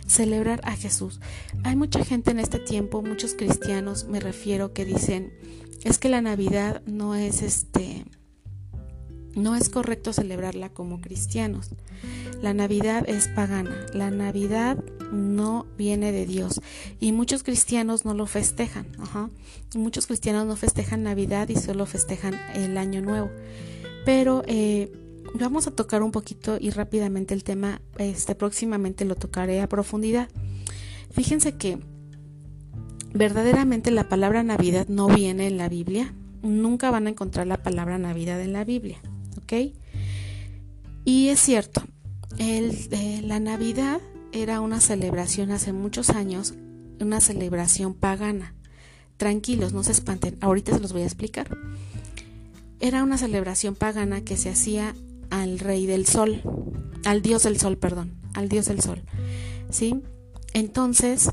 Celebrar 0.07 0.61
a 0.63 0.75
Jesús. 0.75 1.19
Hay 1.63 1.75
mucha 1.75 2.03
gente 2.03 2.31
en 2.31 2.39
este 2.39 2.59
tiempo, 2.59 3.01
muchos 3.01 3.33
cristianos, 3.33 4.05
me 4.05 4.19
refiero, 4.19 4.73
que 4.73 4.85
dicen, 4.85 5.33
es 5.83 5.97
que 5.97 6.09
la 6.09 6.21
Navidad 6.21 6.81
no 6.85 7.15
es 7.15 7.41
este 7.41 8.05
no 9.35 9.55
es 9.55 9.69
correcto 9.69 10.13
celebrarla 10.13 10.69
como 10.69 11.01
cristianos. 11.01 11.69
La 12.41 12.53
Navidad 12.53 13.07
es 13.07 13.27
pagana. 13.27 13.75
La 13.93 14.11
Navidad 14.11 14.83
no 15.11 15.65
viene 15.77 16.11
de 16.11 16.25
Dios. 16.25 16.61
Y 16.99 17.11
muchos 17.11 17.43
cristianos 17.43 18.05
no 18.05 18.13
lo 18.13 18.25
festejan. 18.25 18.87
Muchos 19.75 20.07
cristianos 20.07 20.45
no 20.45 20.55
festejan 20.55 21.03
Navidad 21.03 21.49
y 21.49 21.55
solo 21.55 21.85
festejan 21.85 22.35
el 22.53 22.77
Año 22.77 23.01
Nuevo. 23.01 23.29
Pero 24.05 24.43
eh, 24.47 24.91
vamos 25.35 25.67
a 25.67 25.71
tocar 25.71 26.03
un 26.03 26.11
poquito 26.11 26.57
y 26.59 26.69
rápidamente 26.69 27.33
el 27.33 27.43
tema. 27.43 27.81
Este 27.97 28.35
próximamente 28.35 29.05
lo 29.05 29.15
tocaré 29.15 29.61
a 29.61 29.69
profundidad. 29.69 30.29
Fíjense 31.11 31.55
que 31.57 31.79
verdaderamente 33.13 33.91
la 33.91 34.09
palabra 34.09 34.43
Navidad 34.43 34.87
no 34.87 35.07
viene 35.07 35.47
en 35.47 35.57
la 35.57 35.69
Biblia. 35.69 36.13
Nunca 36.41 36.91
van 36.91 37.07
a 37.07 37.11
encontrar 37.11 37.47
la 37.47 37.63
palabra 37.63 37.97
Navidad 37.97 38.41
en 38.41 38.51
la 38.51 38.65
Biblia. 38.65 38.99
Y 41.05 41.29
es 41.29 41.39
cierto, 41.39 41.83
eh, 42.37 43.21
la 43.23 43.39
Navidad 43.39 44.01
era 44.31 44.61
una 44.61 44.79
celebración 44.79 45.51
hace 45.51 45.73
muchos 45.73 46.09
años, 46.09 46.53
una 46.99 47.21
celebración 47.21 47.93
pagana. 47.93 48.55
Tranquilos, 49.17 49.73
no 49.73 49.83
se 49.83 49.91
espanten, 49.91 50.37
ahorita 50.41 50.73
se 50.73 50.79
los 50.79 50.93
voy 50.93 51.03
a 51.03 51.05
explicar. 51.05 51.55
Era 52.79 53.03
una 53.03 53.17
celebración 53.17 53.75
pagana 53.75 54.21
que 54.21 54.37
se 54.37 54.49
hacía 54.49 54.95
al 55.29 55.59
rey 55.59 55.85
del 55.85 56.05
sol, 56.05 56.41
al 57.05 57.21
dios 57.21 57.43
del 57.43 57.59
sol, 57.59 57.77
perdón, 57.77 58.13
al 58.33 58.49
dios 58.49 58.65
del 58.65 58.81
sol. 58.81 59.03
¿Sí? 59.69 60.01
Entonces, 60.53 61.31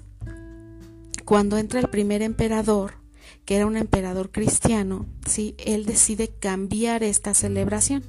cuando 1.24 1.58
entra 1.58 1.80
el 1.80 1.88
primer 1.88 2.22
emperador, 2.22 2.99
que 3.44 3.56
era 3.56 3.66
un 3.66 3.76
emperador 3.76 4.30
cristiano, 4.30 5.06
¿sí? 5.26 5.54
él 5.58 5.86
decide 5.86 6.28
cambiar 6.28 7.02
esta 7.02 7.34
celebración. 7.34 8.04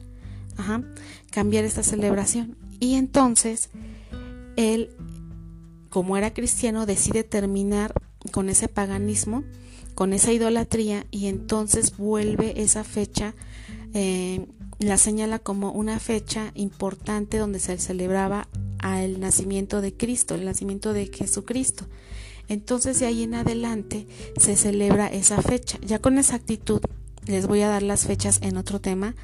Ajá, 0.57 0.83
cambiar 1.31 1.63
esta 1.63 1.81
celebración. 1.81 2.57
Y 2.79 2.95
entonces, 2.95 3.69
él, 4.55 4.89
como 5.89 6.17
era 6.17 6.33
cristiano, 6.33 6.85
decide 6.85 7.23
terminar 7.23 7.93
con 8.31 8.49
ese 8.49 8.67
paganismo, 8.67 9.43
con 9.95 10.13
esa 10.13 10.31
idolatría, 10.31 11.05
y 11.09 11.27
entonces 11.27 11.97
vuelve 11.97 12.61
esa 12.61 12.83
fecha, 12.83 13.33
eh, 13.93 14.45
la 14.79 14.97
señala 14.97 15.39
como 15.39 15.71
una 15.71 15.99
fecha 15.99 16.51
importante 16.55 17.37
donde 17.37 17.59
se 17.59 17.77
celebraba 17.77 18.47
al 18.79 19.19
nacimiento 19.19 19.79
de 19.79 19.95
Cristo, 19.95 20.35
el 20.35 20.45
nacimiento 20.45 20.93
de 20.93 21.07
Jesucristo. 21.07 21.85
Entonces 22.51 22.99
de 22.99 23.05
ahí 23.05 23.23
en 23.23 23.33
adelante 23.33 24.07
se 24.35 24.57
celebra 24.57 25.07
esa 25.07 25.41
fecha. 25.41 25.79
Ya 25.85 25.99
con 25.99 26.17
exactitud 26.17 26.81
les 27.25 27.47
voy 27.47 27.61
a 27.61 27.69
dar 27.69 27.81
las 27.81 28.05
fechas 28.05 28.39
en 28.41 28.57
otro 28.57 28.81
tema 28.81 29.15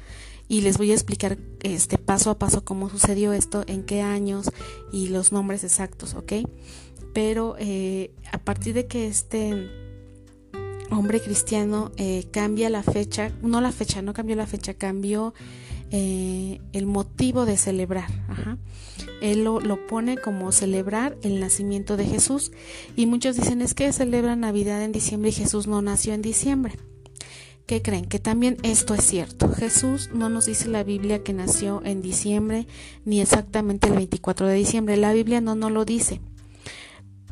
y 0.48 0.62
les 0.62 0.78
voy 0.78 0.92
a 0.92 0.94
explicar 0.94 1.36
este 1.62 1.98
paso 1.98 2.30
a 2.30 2.38
paso 2.38 2.64
cómo 2.64 2.88
sucedió 2.88 3.34
esto, 3.34 3.64
en 3.66 3.82
qué 3.84 4.00
años 4.00 4.50
y 4.92 5.08
los 5.08 5.30
nombres 5.30 5.62
exactos, 5.62 6.14
¿ok? 6.14 6.32
Pero 7.12 7.54
eh, 7.58 8.12
a 8.32 8.38
partir 8.38 8.72
de 8.72 8.86
que 8.86 9.08
este 9.08 9.68
hombre 10.90 11.20
cristiano 11.20 11.92
eh, 11.98 12.28
cambia 12.30 12.70
la 12.70 12.82
fecha, 12.82 13.30
no 13.42 13.60
la 13.60 13.72
fecha, 13.72 14.00
no 14.00 14.14
cambió 14.14 14.36
la 14.36 14.46
fecha, 14.46 14.72
cambió 14.72 15.34
eh, 15.90 16.60
el 16.72 16.86
motivo 16.86 17.46
de 17.46 17.56
celebrar. 17.56 18.10
Él 19.20 19.44
lo, 19.44 19.86
pone 19.86 20.16
como 20.16 20.52
celebrar 20.52 21.16
el 21.22 21.40
nacimiento 21.40 21.96
de 21.96 22.04
Jesús 22.04 22.52
y 22.96 23.06
muchos 23.06 23.36
dicen 23.36 23.62
es 23.62 23.74
que 23.74 23.92
celebran 23.92 24.40
Navidad 24.40 24.82
en 24.82 24.92
diciembre 24.92 25.30
y 25.30 25.32
Jesús 25.32 25.66
no 25.66 25.82
nació 25.82 26.14
en 26.14 26.22
diciembre. 26.22 26.74
¿Qué 27.66 27.82
creen? 27.82 28.06
Que 28.06 28.18
también 28.18 28.56
esto 28.62 28.94
es 28.94 29.04
cierto. 29.04 29.52
Jesús 29.52 30.10
no 30.14 30.28
nos 30.28 30.46
dice 30.46 30.68
la 30.68 30.84
Biblia 30.84 31.22
que 31.22 31.34
nació 31.34 31.82
en 31.84 32.00
diciembre 32.00 32.66
ni 33.04 33.20
exactamente 33.20 33.88
el 33.88 33.94
24 33.94 34.46
de 34.46 34.54
diciembre. 34.54 34.96
La 34.96 35.12
Biblia 35.12 35.40
no 35.40 35.54
nos 35.54 35.70
lo 35.70 35.84
dice. 35.84 36.20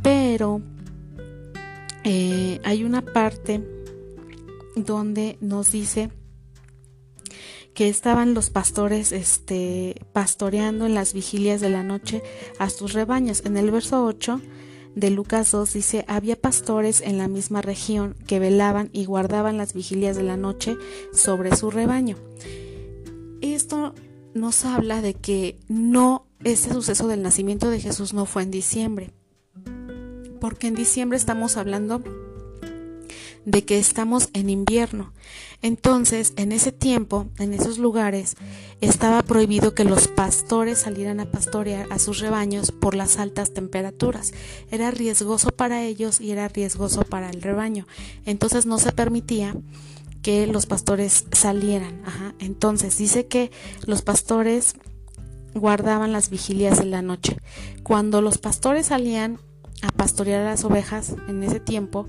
Pero 0.02 0.60
eh, 2.04 2.60
hay 2.64 2.84
una 2.84 3.02
parte 3.02 3.66
donde 4.76 5.38
nos 5.40 5.72
dice 5.72 6.10
que 7.76 7.90
estaban 7.90 8.32
los 8.32 8.48
pastores 8.48 9.12
este, 9.12 10.00
pastoreando 10.14 10.86
en 10.86 10.94
las 10.94 11.12
vigilias 11.12 11.60
de 11.60 11.68
la 11.68 11.82
noche 11.82 12.22
a 12.58 12.70
sus 12.70 12.94
rebaños. 12.94 13.42
En 13.44 13.58
el 13.58 13.70
verso 13.70 14.02
8 14.02 14.40
de 14.94 15.10
Lucas 15.10 15.52
2 15.52 15.74
dice, 15.74 16.04
había 16.08 16.40
pastores 16.40 17.02
en 17.02 17.18
la 17.18 17.28
misma 17.28 17.60
región 17.60 18.16
que 18.26 18.38
velaban 18.38 18.88
y 18.94 19.04
guardaban 19.04 19.58
las 19.58 19.74
vigilias 19.74 20.16
de 20.16 20.22
la 20.22 20.38
noche 20.38 20.74
sobre 21.12 21.54
su 21.54 21.70
rebaño. 21.70 22.16
Esto 23.42 23.94
nos 24.32 24.64
habla 24.64 25.02
de 25.02 25.12
que 25.12 25.58
no, 25.68 26.26
este 26.44 26.72
suceso 26.72 27.08
del 27.08 27.20
nacimiento 27.20 27.68
de 27.68 27.80
Jesús 27.80 28.14
no 28.14 28.24
fue 28.24 28.42
en 28.42 28.50
diciembre, 28.50 29.12
porque 30.40 30.68
en 30.68 30.76
diciembre 30.76 31.18
estamos 31.18 31.58
hablando 31.58 32.02
de 33.46 33.64
que 33.64 33.78
estamos 33.78 34.28
en 34.34 34.50
invierno. 34.50 35.12
Entonces, 35.62 36.34
en 36.36 36.52
ese 36.52 36.72
tiempo, 36.72 37.28
en 37.38 37.54
esos 37.54 37.78
lugares, 37.78 38.36
estaba 38.80 39.22
prohibido 39.22 39.72
que 39.72 39.84
los 39.84 40.08
pastores 40.08 40.80
salieran 40.80 41.20
a 41.20 41.30
pastorear 41.30 41.86
a 41.90 41.98
sus 41.98 42.18
rebaños 42.18 42.72
por 42.72 42.94
las 42.94 43.18
altas 43.18 43.54
temperaturas. 43.54 44.34
Era 44.70 44.90
riesgoso 44.90 45.50
para 45.50 45.84
ellos 45.84 46.20
y 46.20 46.32
era 46.32 46.48
riesgoso 46.48 47.02
para 47.02 47.30
el 47.30 47.40
rebaño. 47.40 47.86
Entonces 48.26 48.66
no 48.66 48.78
se 48.78 48.92
permitía 48.92 49.54
que 50.22 50.48
los 50.48 50.66
pastores 50.66 51.24
salieran. 51.30 52.02
Entonces 52.40 52.98
dice 52.98 53.26
que 53.26 53.52
los 53.86 54.02
pastores 54.02 54.74
guardaban 55.54 56.10
las 56.10 56.30
vigilias 56.30 56.78
de 56.78 56.86
la 56.86 57.00
noche. 57.00 57.36
Cuando 57.84 58.20
los 58.20 58.38
pastores 58.38 58.86
salían 58.86 59.38
a 59.82 59.88
pastorear 59.92 60.42
a 60.42 60.50
las 60.50 60.64
ovejas 60.64 61.14
en 61.28 61.44
ese 61.44 61.60
tiempo, 61.60 62.08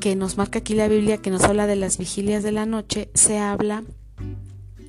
que 0.00 0.16
nos 0.16 0.36
marca 0.36 0.60
aquí 0.60 0.74
la 0.74 0.88
Biblia, 0.88 1.18
que 1.18 1.30
nos 1.30 1.42
habla 1.42 1.66
de 1.66 1.76
las 1.76 1.98
vigilias 1.98 2.42
de 2.42 2.52
la 2.52 2.66
noche, 2.66 3.10
se 3.14 3.38
habla 3.38 3.84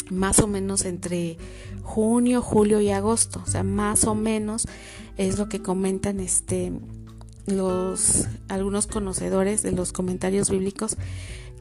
más 0.10 0.40
o 0.40 0.48
menos 0.48 0.86
entre 0.86 1.38
junio, 1.84 2.42
julio 2.42 2.82
y 2.82 2.90
agosto, 2.90 3.42
o 3.46 3.50
sea, 3.50 3.64
más 3.64 4.06
o 4.06 4.16
menos 4.16 4.68
es 5.18 5.38
lo 5.38 5.50
que 5.50 5.62
comentan 5.62 6.20
este 6.20 6.72
los 7.46 8.28
algunos 8.50 8.88
conocedores 8.88 9.64
de 9.64 9.72
los 9.72 9.94
comentarios 9.94 10.50
bíblicos 10.50 10.98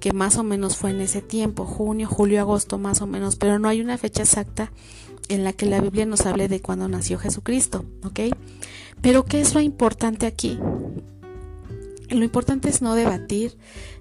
que 0.00 0.12
más 0.12 0.36
o 0.36 0.42
menos 0.42 0.76
fue 0.76 0.90
en 0.90 1.00
ese 1.00 1.22
tiempo, 1.22 1.64
junio, 1.64 2.08
julio, 2.08 2.40
agosto 2.40 2.76
más 2.76 3.00
o 3.00 3.06
menos, 3.06 3.36
pero 3.36 3.58
no 3.58 3.68
hay 3.68 3.80
una 3.80 3.96
fecha 3.96 4.22
exacta 4.22 4.72
en 5.28 5.44
la 5.44 5.52
que 5.52 5.66
la 5.66 5.80
Biblia 5.80 6.06
nos 6.06 6.26
hable 6.26 6.48
de 6.48 6.60
cuándo 6.60 6.88
nació 6.88 7.18
Jesucristo, 7.18 7.84
¿ok? 8.04 8.20
Pero 9.00 9.24
¿qué 9.24 9.40
es 9.40 9.54
lo 9.54 9.60
importante 9.60 10.26
aquí? 10.26 10.58
Lo 12.16 12.24
importante 12.24 12.70
es 12.70 12.80
no 12.80 12.94
debatir 12.94 13.58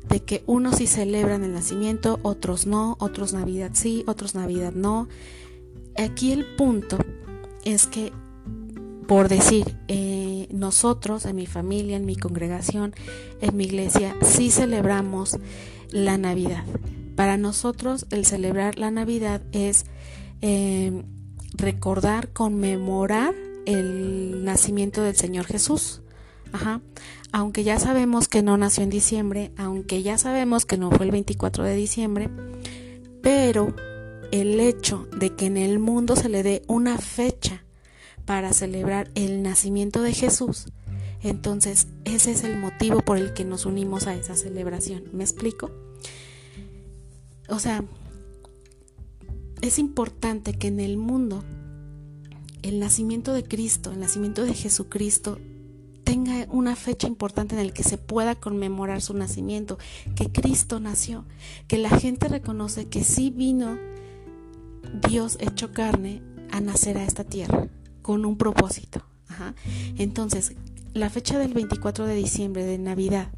de 0.08 0.24
que 0.24 0.42
unos 0.48 0.78
sí 0.78 0.88
celebran 0.88 1.44
el 1.44 1.52
nacimiento, 1.52 2.18
otros 2.24 2.66
no, 2.66 2.96
otros 3.02 3.34
Navidad 3.34 3.72
sí, 3.74 4.06
otros 4.08 4.36
Navidad 4.36 4.72
no. 4.74 5.10
Aquí 5.98 6.32
el 6.32 6.46
punto 6.46 6.98
es 7.66 7.88
que, 7.88 8.14
por 9.06 9.28
decir, 9.28 9.76
eh, 9.90 10.48
nosotros, 10.50 11.26
en 11.26 11.36
mi 11.36 11.46
familia, 11.46 11.98
en 11.98 12.06
mi 12.06 12.16
congregación, 12.16 12.96
en 13.42 13.58
mi 13.58 13.66
iglesia, 13.66 14.16
sí 14.22 14.50
celebramos 14.50 15.38
la 15.90 16.18
Navidad. 16.18 16.64
Para 17.18 17.36
nosotros 17.36 18.06
el 18.12 18.26
celebrar 18.26 18.80
la 18.80 18.92
Navidad 18.92 19.42
es 19.52 19.86
eh, 20.42 21.04
recordar, 21.54 22.32
conmemorar 22.32 23.36
el 23.66 24.46
nacimiento 24.46 25.02
del 25.02 25.18
Señor 25.18 25.44
Jesús. 25.48 26.02
Ajá 26.54 26.80
aunque 27.36 27.66
ya 27.66 27.78
sabemos 27.82 28.30
que 28.30 28.42
no 28.42 28.56
nació 28.56 28.84
en 28.84 28.90
diciembre, 28.90 29.52
aunque 29.58 30.02
ya 30.02 30.18
sabemos 30.18 30.66
que 30.66 30.78
no 30.78 30.90
fue 30.90 31.06
el 31.06 31.12
24 31.12 31.66
de 31.66 31.76
diciembre, 31.76 32.30
pero 33.22 33.76
el 34.32 34.58
hecho 34.62 35.10
de 35.20 35.36
que 35.36 35.48
en 35.48 35.58
el 35.58 35.78
mundo 35.78 36.16
se 36.16 36.30
le 36.30 36.44
dé 36.44 36.62
una 36.68 36.98
fecha 36.98 37.66
para 38.24 38.54
celebrar 38.54 39.12
el 39.16 39.44
nacimiento 39.44 40.02
de 40.02 40.14
Jesús, 40.14 40.68
entonces 41.24 41.88
ese 42.06 42.32
es 42.32 42.46
el 42.46 42.58
motivo 42.58 43.02
por 43.02 43.18
el 43.18 43.34
que 43.34 43.44
nos 43.44 43.66
unimos 43.66 44.08
a 44.08 44.16
esa 44.16 44.38
celebración. 44.38 45.04
¿Me 45.12 45.26
explico? 45.26 45.72
O 47.50 47.60
sea, 47.60 47.84
es 49.60 49.78
importante 49.78 50.54
que 50.54 50.68
en 50.68 50.80
el 50.80 50.96
mundo 50.96 51.44
el 52.62 52.80
nacimiento 52.80 53.34
de 53.34 53.44
Cristo, 53.44 53.92
el 53.92 54.00
nacimiento 54.00 54.46
de 54.46 54.54
Jesucristo, 54.54 55.38
tenga 56.06 56.48
una 56.50 56.78
fecha 56.78 57.08
importante 57.08 57.60
en 57.60 57.68
la 57.68 57.74
que 57.74 57.84
se 57.84 57.98
pueda 57.98 58.36
conmemorar 58.36 59.02
su 59.02 59.14
nacimiento, 59.14 59.78
que 60.16 60.32
Cristo 60.32 60.80
nació, 60.80 61.26
que 61.68 61.78
la 61.78 61.90
gente 61.90 62.30
reconoce 62.30 62.88
que 62.88 63.04
sí 63.04 63.32
vino 63.32 63.78
Dios 65.10 65.38
hecho 65.42 65.74
carne 65.74 66.22
a 66.52 66.62
nacer 66.62 66.98
a 66.98 67.04
esta 67.04 67.26
tierra 67.26 67.68
con 68.02 68.24
un 68.24 68.38
propósito. 68.38 69.02
Entonces, 69.98 70.54
la 70.94 71.10
fecha 71.10 71.38
del 71.40 71.54
24 71.54 72.06
de 72.06 72.16
diciembre 72.16 72.64
de 72.64 72.78
Navidad 72.78 73.30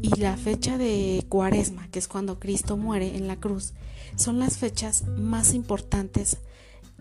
y 0.00 0.08
la 0.20 0.38
fecha 0.38 0.78
de 0.78 1.26
Cuaresma, 1.28 1.88
que 1.88 1.98
es 1.98 2.08
cuando 2.08 2.38
Cristo 2.38 2.78
muere 2.78 3.16
en 3.16 3.26
la 3.28 3.36
cruz, 3.36 3.74
son 4.16 4.38
las 4.38 4.56
fechas 4.56 5.04
más 5.18 5.52
importantes 5.52 6.38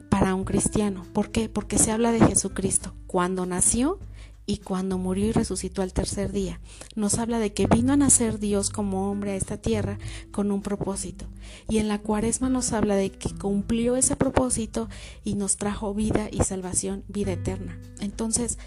para 0.10 0.36
un 0.36 0.44
cristiano. 0.44 1.06
¿Por 1.14 1.32
qué? 1.32 1.48
Porque 1.48 1.78
se 1.78 1.92
habla 1.92 2.12
de 2.12 2.20
Jesucristo, 2.20 2.94
cuando 3.08 3.46
nació 3.46 4.00
y 4.46 4.58
cuando 4.58 4.98
murió 4.98 5.28
y 5.28 5.32
resucitó 5.32 5.82
al 5.82 5.94
tercer 5.94 6.32
día. 6.32 6.60
Nos 6.96 7.20
habla 7.20 7.40
de 7.40 7.54
que 7.54 7.68
vino 7.68 7.94
a 7.94 7.98
nacer 7.98 8.40
Dios 8.40 8.70
como 8.70 9.10
hombre 9.10 9.32
a 9.32 9.36
esta 9.36 9.58
tierra 9.58 9.98
con 10.32 10.52
un 10.52 10.62
propósito. 10.62 11.26
Y 11.70 11.78
en 11.78 11.88
la 11.88 12.00
cuaresma 12.00 12.50
nos 12.50 12.74
habla 12.74 12.96
de 12.96 13.12
que 13.12 13.34
cumplió 13.34 13.96
ese 13.96 14.16
propósito 14.16 14.90
y 15.24 15.36
nos 15.36 15.58
trajo 15.58 15.94
vida 15.94 16.28
y 16.32 16.44
salvación, 16.44 17.04
vida 17.08 17.34
eterna. 17.34 17.80
Entonces, 18.00 18.58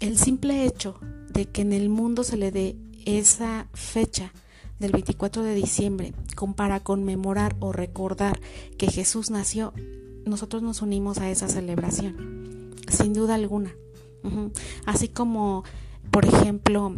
el 0.00 0.18
simple 0.18 0.64
hecho 0.64 0.98
de 1.30 1.46
que 1.46 1.62
en 1.62 1.72
el 1.72 1.88
mundo 1.88 2.24
se 2.24 2.36
le 2.36 2.50
dé 2.50 2.76
esa 3.04 3.68
fecha 3.72 4.32
del 4.78 4.92
24 4.92 5.42
de 5.42 5.54
diciembre 5.54 6.14
para 6.56 6.80
conmemorar 6.80 7.56
o 7.60 7.72
recordar 7.72 8.40
que 8.76 8.90
Jesús 8.90 9.30
nació, 9.30 9.72
nosotros 10.26 10.62
nos 10.62 10.82
unimos 10.82 11.18
a 11.18 11.30
esa 11.30 11.48
celebración, 11.48 12.74
sin 12.88 13.12
duda 13.14 13.34
alguna. 13.34 13.74
Así 14.86 15.08
como, 15.08 15.64
por 16.10 16.24
ejemplo, 16.24 16.94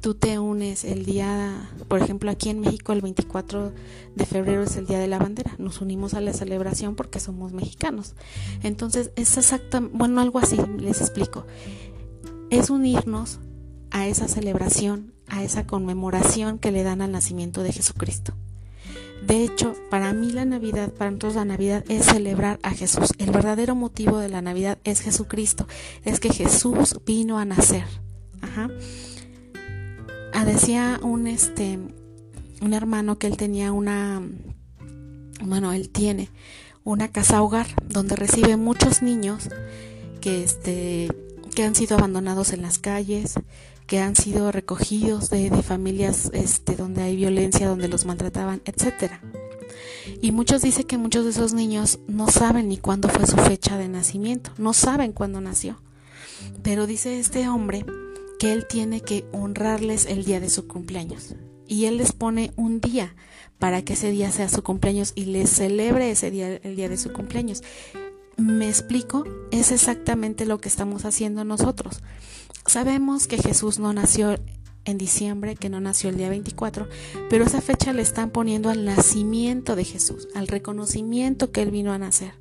tú 0.00 0.14
te 0.14 0.38
unes 0.38 0.84
el 0.84 1.04
día, 1.04 1.68
por 1.88 2.00
ejemplo, 2.00 2.30
aquí 2.30 2.48
en 2.48 2.60
México 2.60 2.92
el 2.92 3.00
24 3.00 3.72
de 4.14 4.26
febrero 4.26 4.62
es 4.62 4.76
el 4.76 4.86
Día 4.86 4.98
de 4.98 5.08
la 5.08 5.18
Bandera, 5.18 5.54
nos 5.58 5.80
unimos 5.80 6.14
a 6.14 6.20
la 6.20 6.32
celebración 6.32 6.94
porque 6.94 7.18
somos 7.18 7.52
mexicanos. 7.52 8.14
Entonces, 8.62 9.10
es 9.16 9.36
exactamente, 9.36 9.96
bueno, 9.96 10.20
algo 10.20 10.38
así, 10.38 10.58
les 10.78 11.00
explico. 11.00 11.46
Es 12.50 12.70
unirnos 12.70 13.40
a 13.90 14.06
esa 14.06 14.28
celebración, 14.28 15.12
a 15.28 15.42
esa 15.42 15.66
conmemoración 15.66 16.58
que 16.58 16.70
le 16.70 16.84
dan 16.84 17.02
al 17.02 17.12
nacimiento 17.12 17.62
de 17.62 17.72
Jesucristo. 17.72 18.34
De 19.26 19.42
hecho, 19.42 19.74
para 19.90 20.12
mí 20.12 20.30
la 20.30 20.44
Navidad, 20.44 20.92
para 20.92 21.10
nosotros 21.10 21.34
la 21.34 21.44
Navidad 21.44 21.84
es 21.88 22.04
celebrar 22.04 22.60
a 22.62 22.70
Jesús. 22.70 23.12
El 23.18 23.32
verdadero 23.32 23.74
motivo 23.74 24.18
de 24.18 24.28
la 24.28 24.40
Navidad 24.40 24.78
es 24.84 25.00
Jesucristo, 25.00 25.66
es 26.04 26.20
que 26.20 26.32
Jesús 26.32 26.96
vino 27.04 27.38
a 27.38 27.44
nacer. 27.44 27.84
Ajá. 28.40 28.70
Ah, 30.32 30.44
decía 30.44 31.00
un 31.02 31.26
este 31.26 31.78
un 32.60 32.72
hermano 32.72 33.18
que 33.18 33.26
él 33.26 33.36
tenía 33.36 33.72
una 33.72 34.22
bueno, 35.42 35.72
él 35.72 35.88
tiene 35.88 36.30
una 36.84 37.08
casa 37.08 37.42
hogar 37.42 37.66
donde 37.88 38.14
recibe 38.14 38.56
muchos 38.56 39.02
niños 39.02 39.48
que 40.20 40.44
este 40.44 41.08
que 41.56 41.64
han 41.64 41.74
sido 41.74 41.96
abandonados 41.96 42.52
en 42.52 42.60
las 42.60 42.78
calles, 42.78 43.32
que 43.86 43.98
han 43.98 44.14
sido 44.14 44.52
recogidos 44.52 45.30
de, 45.30 45.50
familias 45.62 46.30
este, 46.34 46.76
donde 46.76 47.00
hay 47.00 47.16
violencia, 47.16 47.66
donde 47.66 47.88
los 47.88 48.04
maltrataban, 48.04 48.60
etcétera. 48.66 49.22
Y 50.20 50.32
muchos 50.32 50.60
dicen 50.60 50.84
que 50.84 50.98
muchos 50.98 51.24
de 51.24 51.30
esos 51.30 51.54
niños 51.54 51.98
no 52.08 52.28
saben 52.28 52.68
ni 52.68 52.76
cuándo 52.76 53.08
fue 53.08 53.26
su 53.26 53.38
fecha 53.38 53.78
de 53.78 53.88
nacimiento, 53.88 54.50
no 54.58 54.74
saben 54.74 55.12
cuándo 55.12 55.40
nació. 55.40 55.80
Pero 56.62 56.86
dice 56.86 57.18
este 57.18 57.48
hombre 57.48 57.86
que 58.38 58.52
él 58.52 58.66
tiene 58.68 59.00
que 59.00 59.24
honrarles 59.32 60.04
el 60.04 60.26
día 60.26 60.40
de 60.40 60.50
su 60.50 60.68
cumpleaños. 60.68 61.36
Y 61.66 61.86
él 61.86 61.96
les 61.96 62.12
pone 62.12 62.52
un 62.56 62.82
día 62.82 63.16
para 63.58 63.80
que 63.80 63.94
ese 63.94 64.10
día 64.10 64.30
sea 64.30 64.50
su 64.50 64.62
cumpleaños 64.62 65.12
y 65.14 65.24
les 65.24 65.48
celebre 65.48 66.10
ese 66.10 66.30
día, 66.30 66.56
el 66.56 66.76
día 66.76 66.90
de 66.90 66.98
su 66.98 67.14
cumpleaños. 67.14 67.62
¿Me 68.36 68.68
explico? 68.68 69.24
Es 69.50 69.72
exactamente 69.72 70.44
lo 70.44 70.58
que 70.58 70.68
estamos 70.68 71.06
haciendo 71.06 71.42
nosotros. 71.44 72.02
Sabemos 72.66 73.26
que 73.26 73.38
Jesús 73.38 73.78
no 73.78 73.94
nació 73.94 74.36
en 74.84 74.98
diciembre, 74.98 75.56
que 75.56 75.70
no 75.70 75.80
nació 75.80 76.10
el 76.10 76.18
día 76.18 76.28
24, 76.28 76.86
pero 77.30 77.44
esa 77.44 77.62
fecha 77.62 77.94
le 77.94 78.02
están 78.02 78.30
poniendo 78.30 78.68
al 78.68 78.84
nacimiento 78.84 79.74
de 79.74 79.84
Jesús, 79.84 80.28
al 80.34 80.48
reconocimiento 80.48 81.50
que 81.50 81.62
Él 81.62 81.70
vino 81.70 81.94
a 81.94 81.98
nacer. 81.98 82.34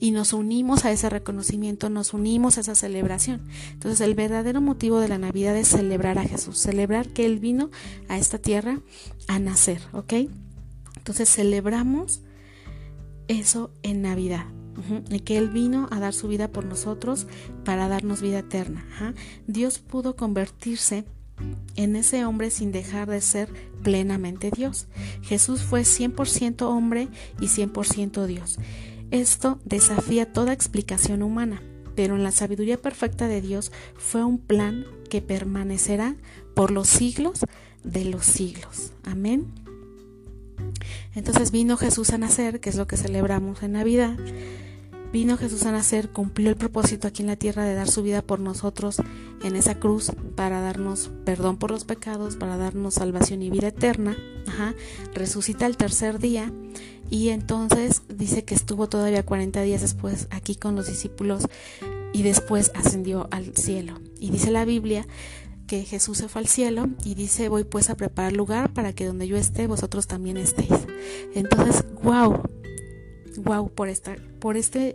Y 0.00 0.10
nos 0.10 0.32
unimos 0.32 0.86
a 0.86 0.90
ese 0.90 1.10
reconocimiento, 1.10 1.90
nos 1.90 2.14
unimos 2.14 2.56
a 2.56 2.62
esa 2.62 2.74
celebración. 2.74 3.42
Entonces 3.72 4.00
el 4.00 4.14
verdadero 4.14 4.62
motivo 4.62 5.00
de 5.00 5.08
la 5.08 5.18
Navidad 5.18 5.54
es 5.54 5.68
celebrar 5.68 6.18
a 6.18 6.24
Jesús, 6.24 6.56
celebrar 6.56 7.08
que 7.08 7.26
Él 7.26 7.40
vino 7.40 7.70
a 8.08 8.16
esta 8.16 8.38
tierra 8.38 8.80
a 9.28 9.38
nacer, 9.38 9.82
¿ok? 9.92 10.14
Entonces 10.96 11.28
celebramos 11.28 12.22
eso 13.28 13.70
en 13.82 14.00
Navidad 14.00 14.46
y 15.10 15.20
que 15.20 15.38
Él 15.38 15.48
vino 15.48 15.88
a 15.90 16.00
dar 16.00 16.12
su 16.12 16.28
vida 16.28 16.48
por 16.48 16.64
nosotros 16.64 17.26
para 17.64 17.88
darnos 17.88 18.22
vida 18.22 18.40
eterna. 18.40 18.84
Dios 19.46 19.78
pudo 19.78 20.16
convertirse 20.16 21.04
en 21.76 21.96
ese 21.96 22.24
hombre 22.24 22.50
sin 22.50 22.72
dejar 22.72 23.08
de 23.08 23.20
ser 23.20 23.48
plenamente 23.82 24.50
Dios. 24.50 24.86
Jesús 25.22 25.62
fue 25.62 25.82
100% 25.82 26.62
hombre 26.62 27.08
y 27.40 27.46
100% 27.46 28.26
Dios. 28.26 28.58
Esto 29.10 29.60
desafía 29.64 30.32
toda 30.32 30.52
explicación 30.52 31.22
humana, 31.22 31.62
pero 31.94 32.16
en 32.16 32.22
la 32.22 32.32
sabiduría 32.32 32.80
perfecta 32.80 33.28
de 33.28 33.40
Dios 33.40 33.72
fue 33.96 34.24
un 34.24 34.38
plan 34.38 34.84
que 35.08 35.22
permanecerá 35.22 36.16
por 36.54 36.70
los 36.70 36.88
siglos 36.88 37.40
de 37.84 38.04
los 38.04 38.24
siglos. 38.24 38.92
Amén. 39.04 39.65
Entonces 41.14 41.50
vino 41.50 41.76
Jesús 41.76 42.10
a 42.10 42.18
nacer, 42.18 42.60
que 42.60 42.70
es 42.70 42.76
lo 42.76 42.86
que 42.86 42.96
celebramos 42.96 43.62
en 43.62 43.72
Navidad, 43.72 44.16
Vino 45.12 45.38
Jesús 45.38 45.64
a 45.64 45.72
nacer, 45.72 46.10
cumplió 46.10 46.50
el 46.50 46.56
propósito 46.56 47.08
aquí 47.08 47.22
en 47.22 47.28
la 47.28 47.36
tierra 47.36 47.64
de 47.64 47.74
dar 47.74 47.88
su 47.88 48.02
vida 48.02 48.22
por 48.22 48.40
nosotros 48.40 48.96
en 49.42 49.56
esa 49.56 49.76
cruz 49.76 50.12
para 50.34 50.60
darnos 50.60 51.10
perdón 51.24 51.56
por 51.56 51.70
los 51.70 51.84
pecados, 51.84 52.36
para 52.36 52.56
darnos 52.56 52.94
salvación 52.94 53.42
y 53.42 53.50
vida 53.50 53.68
eterna. 53.68 54.16
Ajá. 54.46 54.74
Resucita 55.14 55.66
el 55.66 55.76
tercer 55.76 56.18
día 56.18 56.52
y 57.08 57.28
entonces 57.28 58.02
dice 58.08 58.44
que 58.44 58.54
estuvo 58.54 58.88
todavía 58.88 59.24
40 59.24 59.62
días 59.62 59.80
después 59.80 60.26
aquí 60.30 60.56
con 60.56 60.74
los 60.74 60.88
discípulos 60.88 61.44
y 62.12 62.22
después 62.22 62.72
ascendió 62.74 63.28
al 63.30 63.56
cielo. 63.56 64.00
Y 64.18 64.30
dice 64.30 64.50
la 64.50 64.64
Biblia 64.64 65.06
que 65.66 65.84
Jesús 65.84 66.18
se 66.18 66.28
fue 66.28 66.42
al 66.42 66.48
cielo 66.48 66.88
y 67.04 67.14
dice 67.14 67.48
voy 67.48 67.64
pues 67.64 67.90
a 67.90 67.96
preparar 67.96 68.32
lugar 68.32 68.72
para 68.72 68.92
que 68.92 69.06
donde 69.06 69.26
yo 69.28 69.36
esté 69.36 69.66
vosotros 69.66 70.06
también 70.06 70.36
estéis. 70.36 70.70
Entonces, 71.34 71.84
wow, 72.02 72.42
wow 73.38 73.68
por, 73.70 73.88
esta, 73.88 74.16
por 74.40 74.56
este 74.56 74.94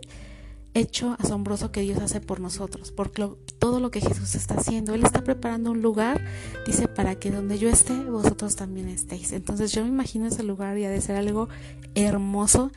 hecho 0.74 1.16
asombroso 1.18 1.70
que 1.70 1.82
Dios 1.82 2.00
hace 2.00 2.20
por 2.20 2.40
nosotros, 2.40 2.92
por 2.92 3.10
todo 3.10 3.80
lo 3.80 3.90
que 3.90 4.00
Jesús 4.00 4.34
está 4.34 4.54
haciendo. 4.54 4.94
Él 4.94 5.04
está 5.04 5.22
preparando 5.22 5.70
un 5.70 5.82
lugar, 5.82 6.24
dice, 6.66 6.88
para 6.88 7.14
que 7.16 7.30
donde 7.30 7.58
yo 7.58 7.68
esté, 7.68 7.94
vosotros 7.94 8.56
también 8.56 8.88
estéis. 8.88 9.32
Entonces 9.32 9.72
yo 9.72 9.82
me 9.82 9.88
imagino 9.88 10.26
ese 10.26 10.42
lugar 10.42 10.78
y 10.78 10.84
ha 10.84 10.90
de 10.90 11.00
ser 11.00 11.16
algo 11.16 11.48
hermoso 11.94 12.72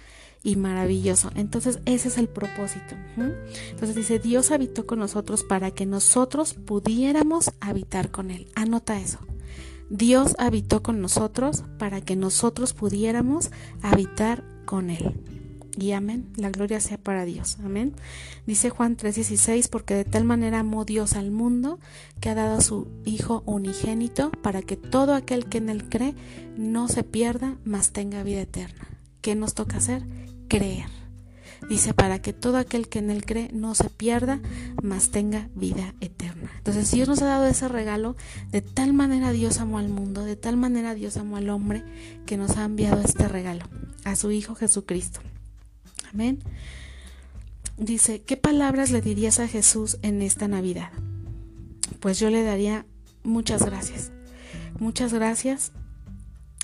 y 0.46 0.56
maravilloso. 0.56 1.32
Entonces 1.36 1.80
ese 1.86 2.08
es 2.08 2.18
el 2.18 2.30
propósito. 2.30 2.96
Entonces 3.18 3.96
dice, 3.96 4.20
Dios 4.20 4.52
habitó 4.52 4.86
con 4.86 5.00
nosotros 5.00 5.44
para 5.44 5.72
que 5.72 5.88
nosotros 5.88 6.54
pudiéramos 6.54 7.52
habitar 7.60 8.12
con 8.12 8.30
Él. 8.32 8.48
Anota 8.56 9.02
eso. 9.02 9.18
Dios 9.90 10.36
habitó 10.38 10.84
con 10.84 11.02
nosotros 11.02 11.64
para 11.80 12.00
que 12.02 12.16
nosotros 12.16 12.74
pudiéramos 12.74 13.50
habitar 13.82 14.44
con 14.66 14.92
Él. 14.92 15.16
Y 15.78 15.92
amén, 15.92 16.32
la 16.38 16.52
gloria 16.52 16.80
sea 16.80 16.98
para 16.98 17.26
Dios. 17.26 17.58
Amén. 17.64 17.94
Dice 18.46 18.70
Juan 18.70 18.96
3:16, 18.96 19.68
porque 19.68 19.96
de 19.96 20.06
tal 20.06 20.24
manera 20.24 20.60
amó 20.60 20.86
Dios 20.86 21.16
al 21.16 21.32
mundo 21.32 21.80
que 22.22 22.30
ha 22.30 22.36
dado 22.36 22.60
a 22.60 22.62
su 22.62 22.88
Hijo 23.04 23.44
unigénito 23.46 24.32
para 24.44 24.62
que 24.62 24.78
todo 24.78 25.16
aquel 25.16 25.48
que 25.48 25.58
en 25.58 25.70
él 25.70 25.90
cree 25.90 26.16
no 26.56 26.88
se 26.88 27.04
pierda, 27.04 27.58
mas 27.66 27.92
tenga 27.92 28.24
vida 28.24 28.42
eterna. 28.42 28.88
¿Qué 29.22 29.36
nos 29.36 29.54
toca 29.54 29.78
hacer? 29.78 30.06
Creer. 30.48 30.88
Dice, 31.70 31.94
para 31.94 32.20
que 32.20 32.34
todo 32.34 32.58
aquel 32.58 32.88
que 32.88 33.00
en 33.00 33.10
él 33.10 33.26
cree 33.26 33.50
no 33.52 33.74
se 33.74 33.90
pierda, 33.90 34.40
mas 34.84 35.10
tenga 35.10 35.50
vida 35.56 35.96
eterna. 36.00 36.52
Entonces, 36.58 36.92
Dios 36.92 37.08
nos 37.08 37.22
ha 37.22 37.26
dado 37.26 37.48
ese 37.48 37.68
regalo, 37.68 38.16
de 38.52 38.62
tal 38.62 38.94
manera 38.94 39.32
Dios 39.32 39.60
amó 39.60 39.80
al 39.80 39.90
mundo, 39.90 40.24
de 40.26 40.36
tal 40.36 40.58
manera 40.58 40.94
Dios 40.94 41.18
amó 41.18 41.38
al 41.38 41.50
hombre, 41.50 41.84
que 42.26 42.38
nos 42.38 42.58
ha 42.58 42.66
enviado 42.66 43.02
este 43.02 43.28
regalo, 43.28 43.66
a 44.04 44.16
su 44.16 44.32
Hijo 44.32 44.54
Jesucristo. 44.54 45.22
Amén. 46.14 46.40
Dice, 47.78 48.22
¿qué 48.22 48.38
palabras 48.38 48.92
le 48.92 49.02
dirías 49.02 49.40
a 49.40 49.48
Jesús 49.48 49.98
en 50.02 50.22
esta 50.22 50.48
Navidad? 50.48 50.92
Pues 52.00 52.20
yo 52.20 52.30
le 52.30 52.44
daría 52.44 52.86
muchas 53.24 53.66
gracias. 53.66 54.12
Muchas 54.80 55.14
gracias 55.14 55.72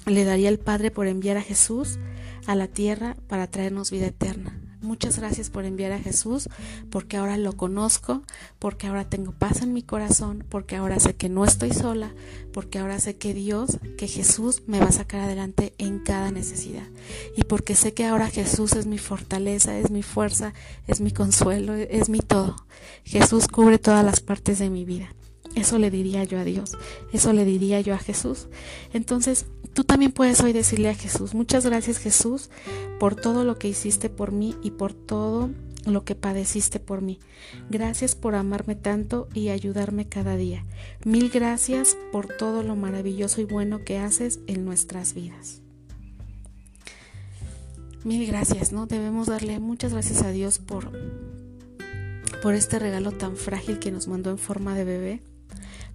le 0.06 0.26
daría 0.26 0.50
al 0.50 0.58
Padre 0.58 0.91
por 0.91 1.08
enviar 1.08 1.38
a 1.38 1.41
Jesús 1.41 2.00
a 2.48 2.56
la 2.56 2.68
tierra 2.68 3.16
para 3.28 3.48
traernos 3.48 3.92
vida 3.92 4.08
eterna. 4.08 4.60
Muchas 4.82 5.20
gracias 5.20 5.52
por 5.52 5.66
enviar 5.66 5.92
a 5.92 6.00
Jesús, 6.00 6.50
porque 6.90 7.18
ahora 7.18 7.38
lo 7.38 7.56
conozco, 7.56 8.24
porque 8.58 8.88
ahora 8.88 9.08
tengo 9.08 9.32
paz 9.32 9.62
en 9.62 9.74
mi 9.74 9.84
corazón, 9.84 10.44
porque 10.50 10.76
ahora 10.76 11.00
sé 11.00 11.16
que 11.16 11.30
no 11.30 11.46
estoy 11.46 11.72
sola, 11.72 12.16
porque 12.52 12.80
ahora 12.80 13.00
sé 13.00 13.16
que 13.16 13.36
Dios, 13.36 13.78
que 13.96 14.08
Jesús 14.08 14.64
me 14.66 14.80
va 14.80 14.88
a 14.88 14.92
sacar 14.92 15.22
adelante 15.22 15.76
en 15.78 16.00
cada 16.00 16.32
necesidad. 16.32 16.88
Y 17.38 17.44
porque 17.44 17.76
sé 17.76 17.94
que 17.94 18.06
ahora 18.06 18.28
Jesús 18.28 18.74
es 18.74 18.88
mi 18.88 18.98
fortaleza, 18.98 19.78
es 19.78 19.92
mi 19.92 20.02
fuerza, 20.02 20.54
es 20.88 21.00
mi 21.00 21.12
consuelo, 21.12 21.76
es 21.76 22.10
mi 22.10 22.20
todo. 22.20 22.56
Jesús 23.04 23.48
cubre 23.48 23.78
todas 23.78 24.04
las 24.04 24.20
partes 24.20 24.58
de 24.58 24.72
mi 24.72 24.84
vida. 24.84 25.14
Eso 25.56 25.78
le 25.78 25.92
diría 25.92 26.24
yo 26.24 26.40
a 26.40 26.44
Dios, 26.44 26.78
eso 27.12 27.34
le 27.34 27.44
diría 27.44 27.82
yo 27.82 27.94
a 27.94 27.98
Jesús. 27.98 28.48
Entonces, 28.94 29.48
tú 29.74 29.84
también 29.84 30.12
puedes 30.12 30.42
hoy 30.42 30.54
decirle 30.54 30.90
a 30.90 30.96
Jesús, 30.96 31.34
muchas 31.34 31.66
gracias 31.66 31.98
Jesús 31.98 32.50
por 33.00 33.16
todo 33.16 33.44
lo 33.44 33.58
que 33.58 33.68
hiciste 33.68 34.10
por 34.10 34.32
mí 34.32 34.56
y 34.64 34.72
por 34.72 34.94
todo 34.94 35.50
lo 35.86 36.06
que 36.06 36.16
padeciste 36.16 36.80
por 36.80 37.02
mí. 37.02 37.20
Gracias 37.70 38.16
por 38.16 38.36
amarme 38.36 38.76
tanto 38.76 39.28
y 39.34 39.50
ayudarme 39.50 40.08
cada 40.08 40.36
día. 40.36 40.64
Mil 41.04 41.30
gracias 41.30 41.98
por 42.12 42.28
todo 42.28 42.64
lo 42.64 42.76
maravilloso 42.76 43.42
y 43.42 43.46
bueno 43.46 43.84
que 43.84 43.98
haces 43.98 44.40
en 44.48 44.64
nuestras 44.64 45.14
vidas. 45.14 45.62
Mil 48.04 48.26
gracias, 48.26 48.72
¿no? 48.72 48.88
Debemos 48.88 49.28
darle 49.28 49.60
muchas 49.60 49.94
gracias 49.94 50.24
a 50.24 50.32
Dios 50.32 50.60
por 50.60 50.92
por 52.42 52.56
este 52.56 52.80
regalo 52.80 53.12
tan 53.12 53.36
frágil 53.36 53.78
que 53.78 53.92
nos 53.92 54.08
mandó 54.08 54.32
en 54.32 54.40
forma 54.40 54.74
de 54.74 54.84
bebé 54.84 55.22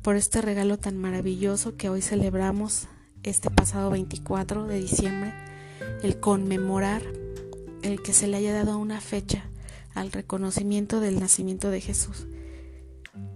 por 0.06 0.14
este 0.14 0.40
regalo 0.40 0.78
tan 0.78 0.96
maravilloso 0.96 1.76
que 1.76 1.88
hoy 1.88 2.00
celebramos 2.00 2.86
este 3.24 3.50
pasado 3.50 3.90
24 3.90 4.68
de 4.68 4.78
diciembre, 4.78 5.34
el 6.00 6.20
conmemorar 6.20 7.02
el 7.82 8.00
que 8.00 8.12
se 8.12 8.28
le 8.28 8.36
haya 8.36 8.54
dado 8.54 8.78
una 8.78 9.00
fecha 9.00 9.50
al 9.94 10.12
reconocimiento 10.12 11.00
del 11.00 11.18
nacimiento 11.18 11.72
de 11.72 11.80
Jesús. 11.80 12.28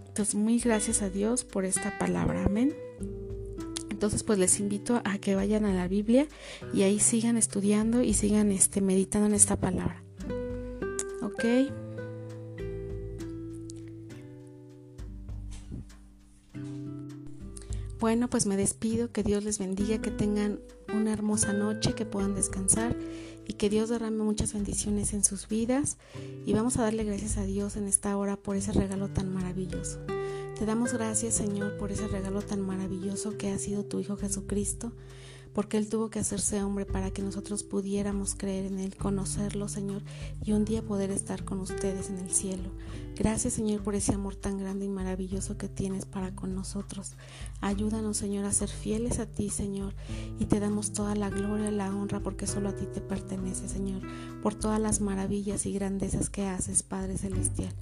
Entonces, 0.07 0.37
muy 0.37 0.61
gracias 0.61 1.03
a 1.03 1.11
Dios 1.11 1.43
por 1.43 1.65
esta 1.65 1.99
palabra. 1.99 2.45
Amén. 2.45 2.73
Entonces, 3.91 4.23
pues 4.23 4.39
les 4.39 4.61
invito 4.61 5.03
a 5.05 5.19
que 5.19 5.35
vayan 5.35 5.65
a 5.65 5.75
la 5.75 5.89
Biblia 5.89 6.29
y 6.73 6.83
ahí 6.83 7.01
sigan 7.01 7.37
estudiando 7.37 8.01
y 8.01 8.15
sigan 8.15 8.53
este, 8.53 8.81
meditando 8.81 9.27
en 9.27 9.35
esta 9.35 9.57
palabra. 9.57 10.05
¿Ok? 11.21 11.45
Bueno, 18.01 18.31
pues 18.31 18.47
me 18.47 18.57
despido, 18.57 19.13
que 19.13 19.23
Dios 19.23 19.45
les 19.45 19.59
bendiga, 19.59 20.01
que 20.01 20.11
tengan 20.11 20.59
una 20.95 21.13
hermosa 21.13 21.53
noche, 21.53 21.93
que 21.93 22.07
puedan 22.07 22.35
descansar 22.35 22.97
y 23.47 23.53
que 23.53 23.69
Dios 23.69 23.91
derrame 23.91 24.23
muchas 24.23 24.55
bendiciones 24.55 25.13
en 25.13 25.23
sus 25.23 25.49
vidas 25.49 25.99
y 26.47 26.55
vamos 26.55 26.79
a 26.79 26.83
darle 26.83 27.05
gracias 27.05 27.37
a 27.37 27.45
Dios 27.45 27.77
en 27.77 27.87
esta 27.87 28.17
hora 28.17 28.37
por 28.37 28.57
ese 28.57 28.73
regalo 28.73 29.09
tan 29.09 29.31
maravilloso. 29.35 29.99
Te 30.59 30.65
damos 30.65 30.95
gracias 30.95 31.35
Señor 31.35 31.77
por 31.77 31.93
ese 31.93 32.09
regalo 32.09 32.41
tan 32.41 32.63
maravilloso 32.63 33.37
que 33.37 33.51
ha 33.51 33.59
sido 33.59 33.85
tu 33.85 34.01
Hijo 34.01 34.17
Jesucristo 34.17 34.93
porque 35.53 35.77
Él 35.79 35.89
tuvo 35.89 36.11
que 36.11 36.19
hacerse 36.19 36.63
hombre 36.63 36.87
para 36.87 37.11
que 37.11 37.23
nosotros 37.23 37.63
pudiéramos 37.63 38.35
creer 38.35 38.67
en 38.67 38.79
Él, 38.79 38.97
conocerlo, 38.97 39.69
Señor, 39.69 40.03
y 40.45 40.53
un 40.53 40.65
día 40.65 40.83
poder 40.83 41.11
estar 41.11 41.45
con 41.45 41.61
ustedes 41.61 42.09
en 42.11 42.19
el 42.19 42.31
cielo. 42.31 42.71
Gracias, 43.17 43.55
Señor, 43.55 43.83
por 43.83 43.95
ese 43.95 44.15
amor 44.15 44.35
tan 44.35 44.59
grande 44.59 44.87
y 44.87 44.89
maravilloso 44.89 45.59
que 45.59 45.69
tienes 45.69 46.07
para 46.07 46.35
con 46.35 46.55
nosotros. 46.55 47.17
Ayúdanos, 47.61 48.17
Señor, 48.17 48.47
a 48.47 48.53
ser 48.53 48.71
fieles 48.71 49.19
a 49.19 49.27
ti, 49.27 49.51
Señor, 49.51 49.95
y 50.39 50.47
te 50.47 50.61
damos 50.61 50.93
toda 50.93 51.15
la 51.15 51.29
gloria 51.29 51.71
y 51.71 51.75
la 51.75 51.95
honra 51.95 52.21
porque 52.21 52.47
solo 52.47 52.71
a 52.71 52.77
ti 52.77 52.87
te 52.87 53.01
pertenece, 53.01 53.69
Señor, 53.69 54.03
por 54.43 54.55
todas 54.55 54.81
las 54.81 55.01
maravillas 55.01 55.67
y 55.67 55.73
grandezas 55.73 56.31
que 56.31 56.47
haces, 56.47 56.83
Padre 56.83 57.19
Celestial. 57.19 57.75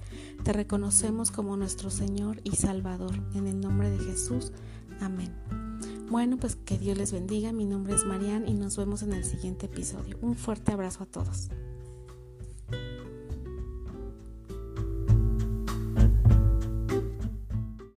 Te 0.43 0.51
reconocemos 0.51 1.31
como 1.31 1.55
nuestro 1.55 1.89
Señor 1.89 2.41
y 2.43 2.55
Salvador. 2.55 3.15
En 3.33 3.47
el 3.47 3.61
nombre 3.61 3.89
de 3.89 3.99
Jesús. 3.99 4.51
Amén. 4.99 5.68
Bueno, 6.09 6.37
pues 6.37 6.55
que 6.55 6.79
Dios 6.79 6.97
les 6.97 7.11
bendiga. 7.11 7.53
Mi 7.53 7.65
nombre 7.65 7.93
es 7.93 8.03
Marian 8.03 8.47
y 8.47 8.53
nos 8.55 8.75
vemos 8.77 9.03
en 9.03 9.13
el 9.13 9.23
siguiente 9.23 9.67
episodio. 9.67 10.17
Un 10.21 10.35
fuerte 10.35 10.71
abrazo 10.71 11.03
a 11.03 11.05
todos. 11.05 11.49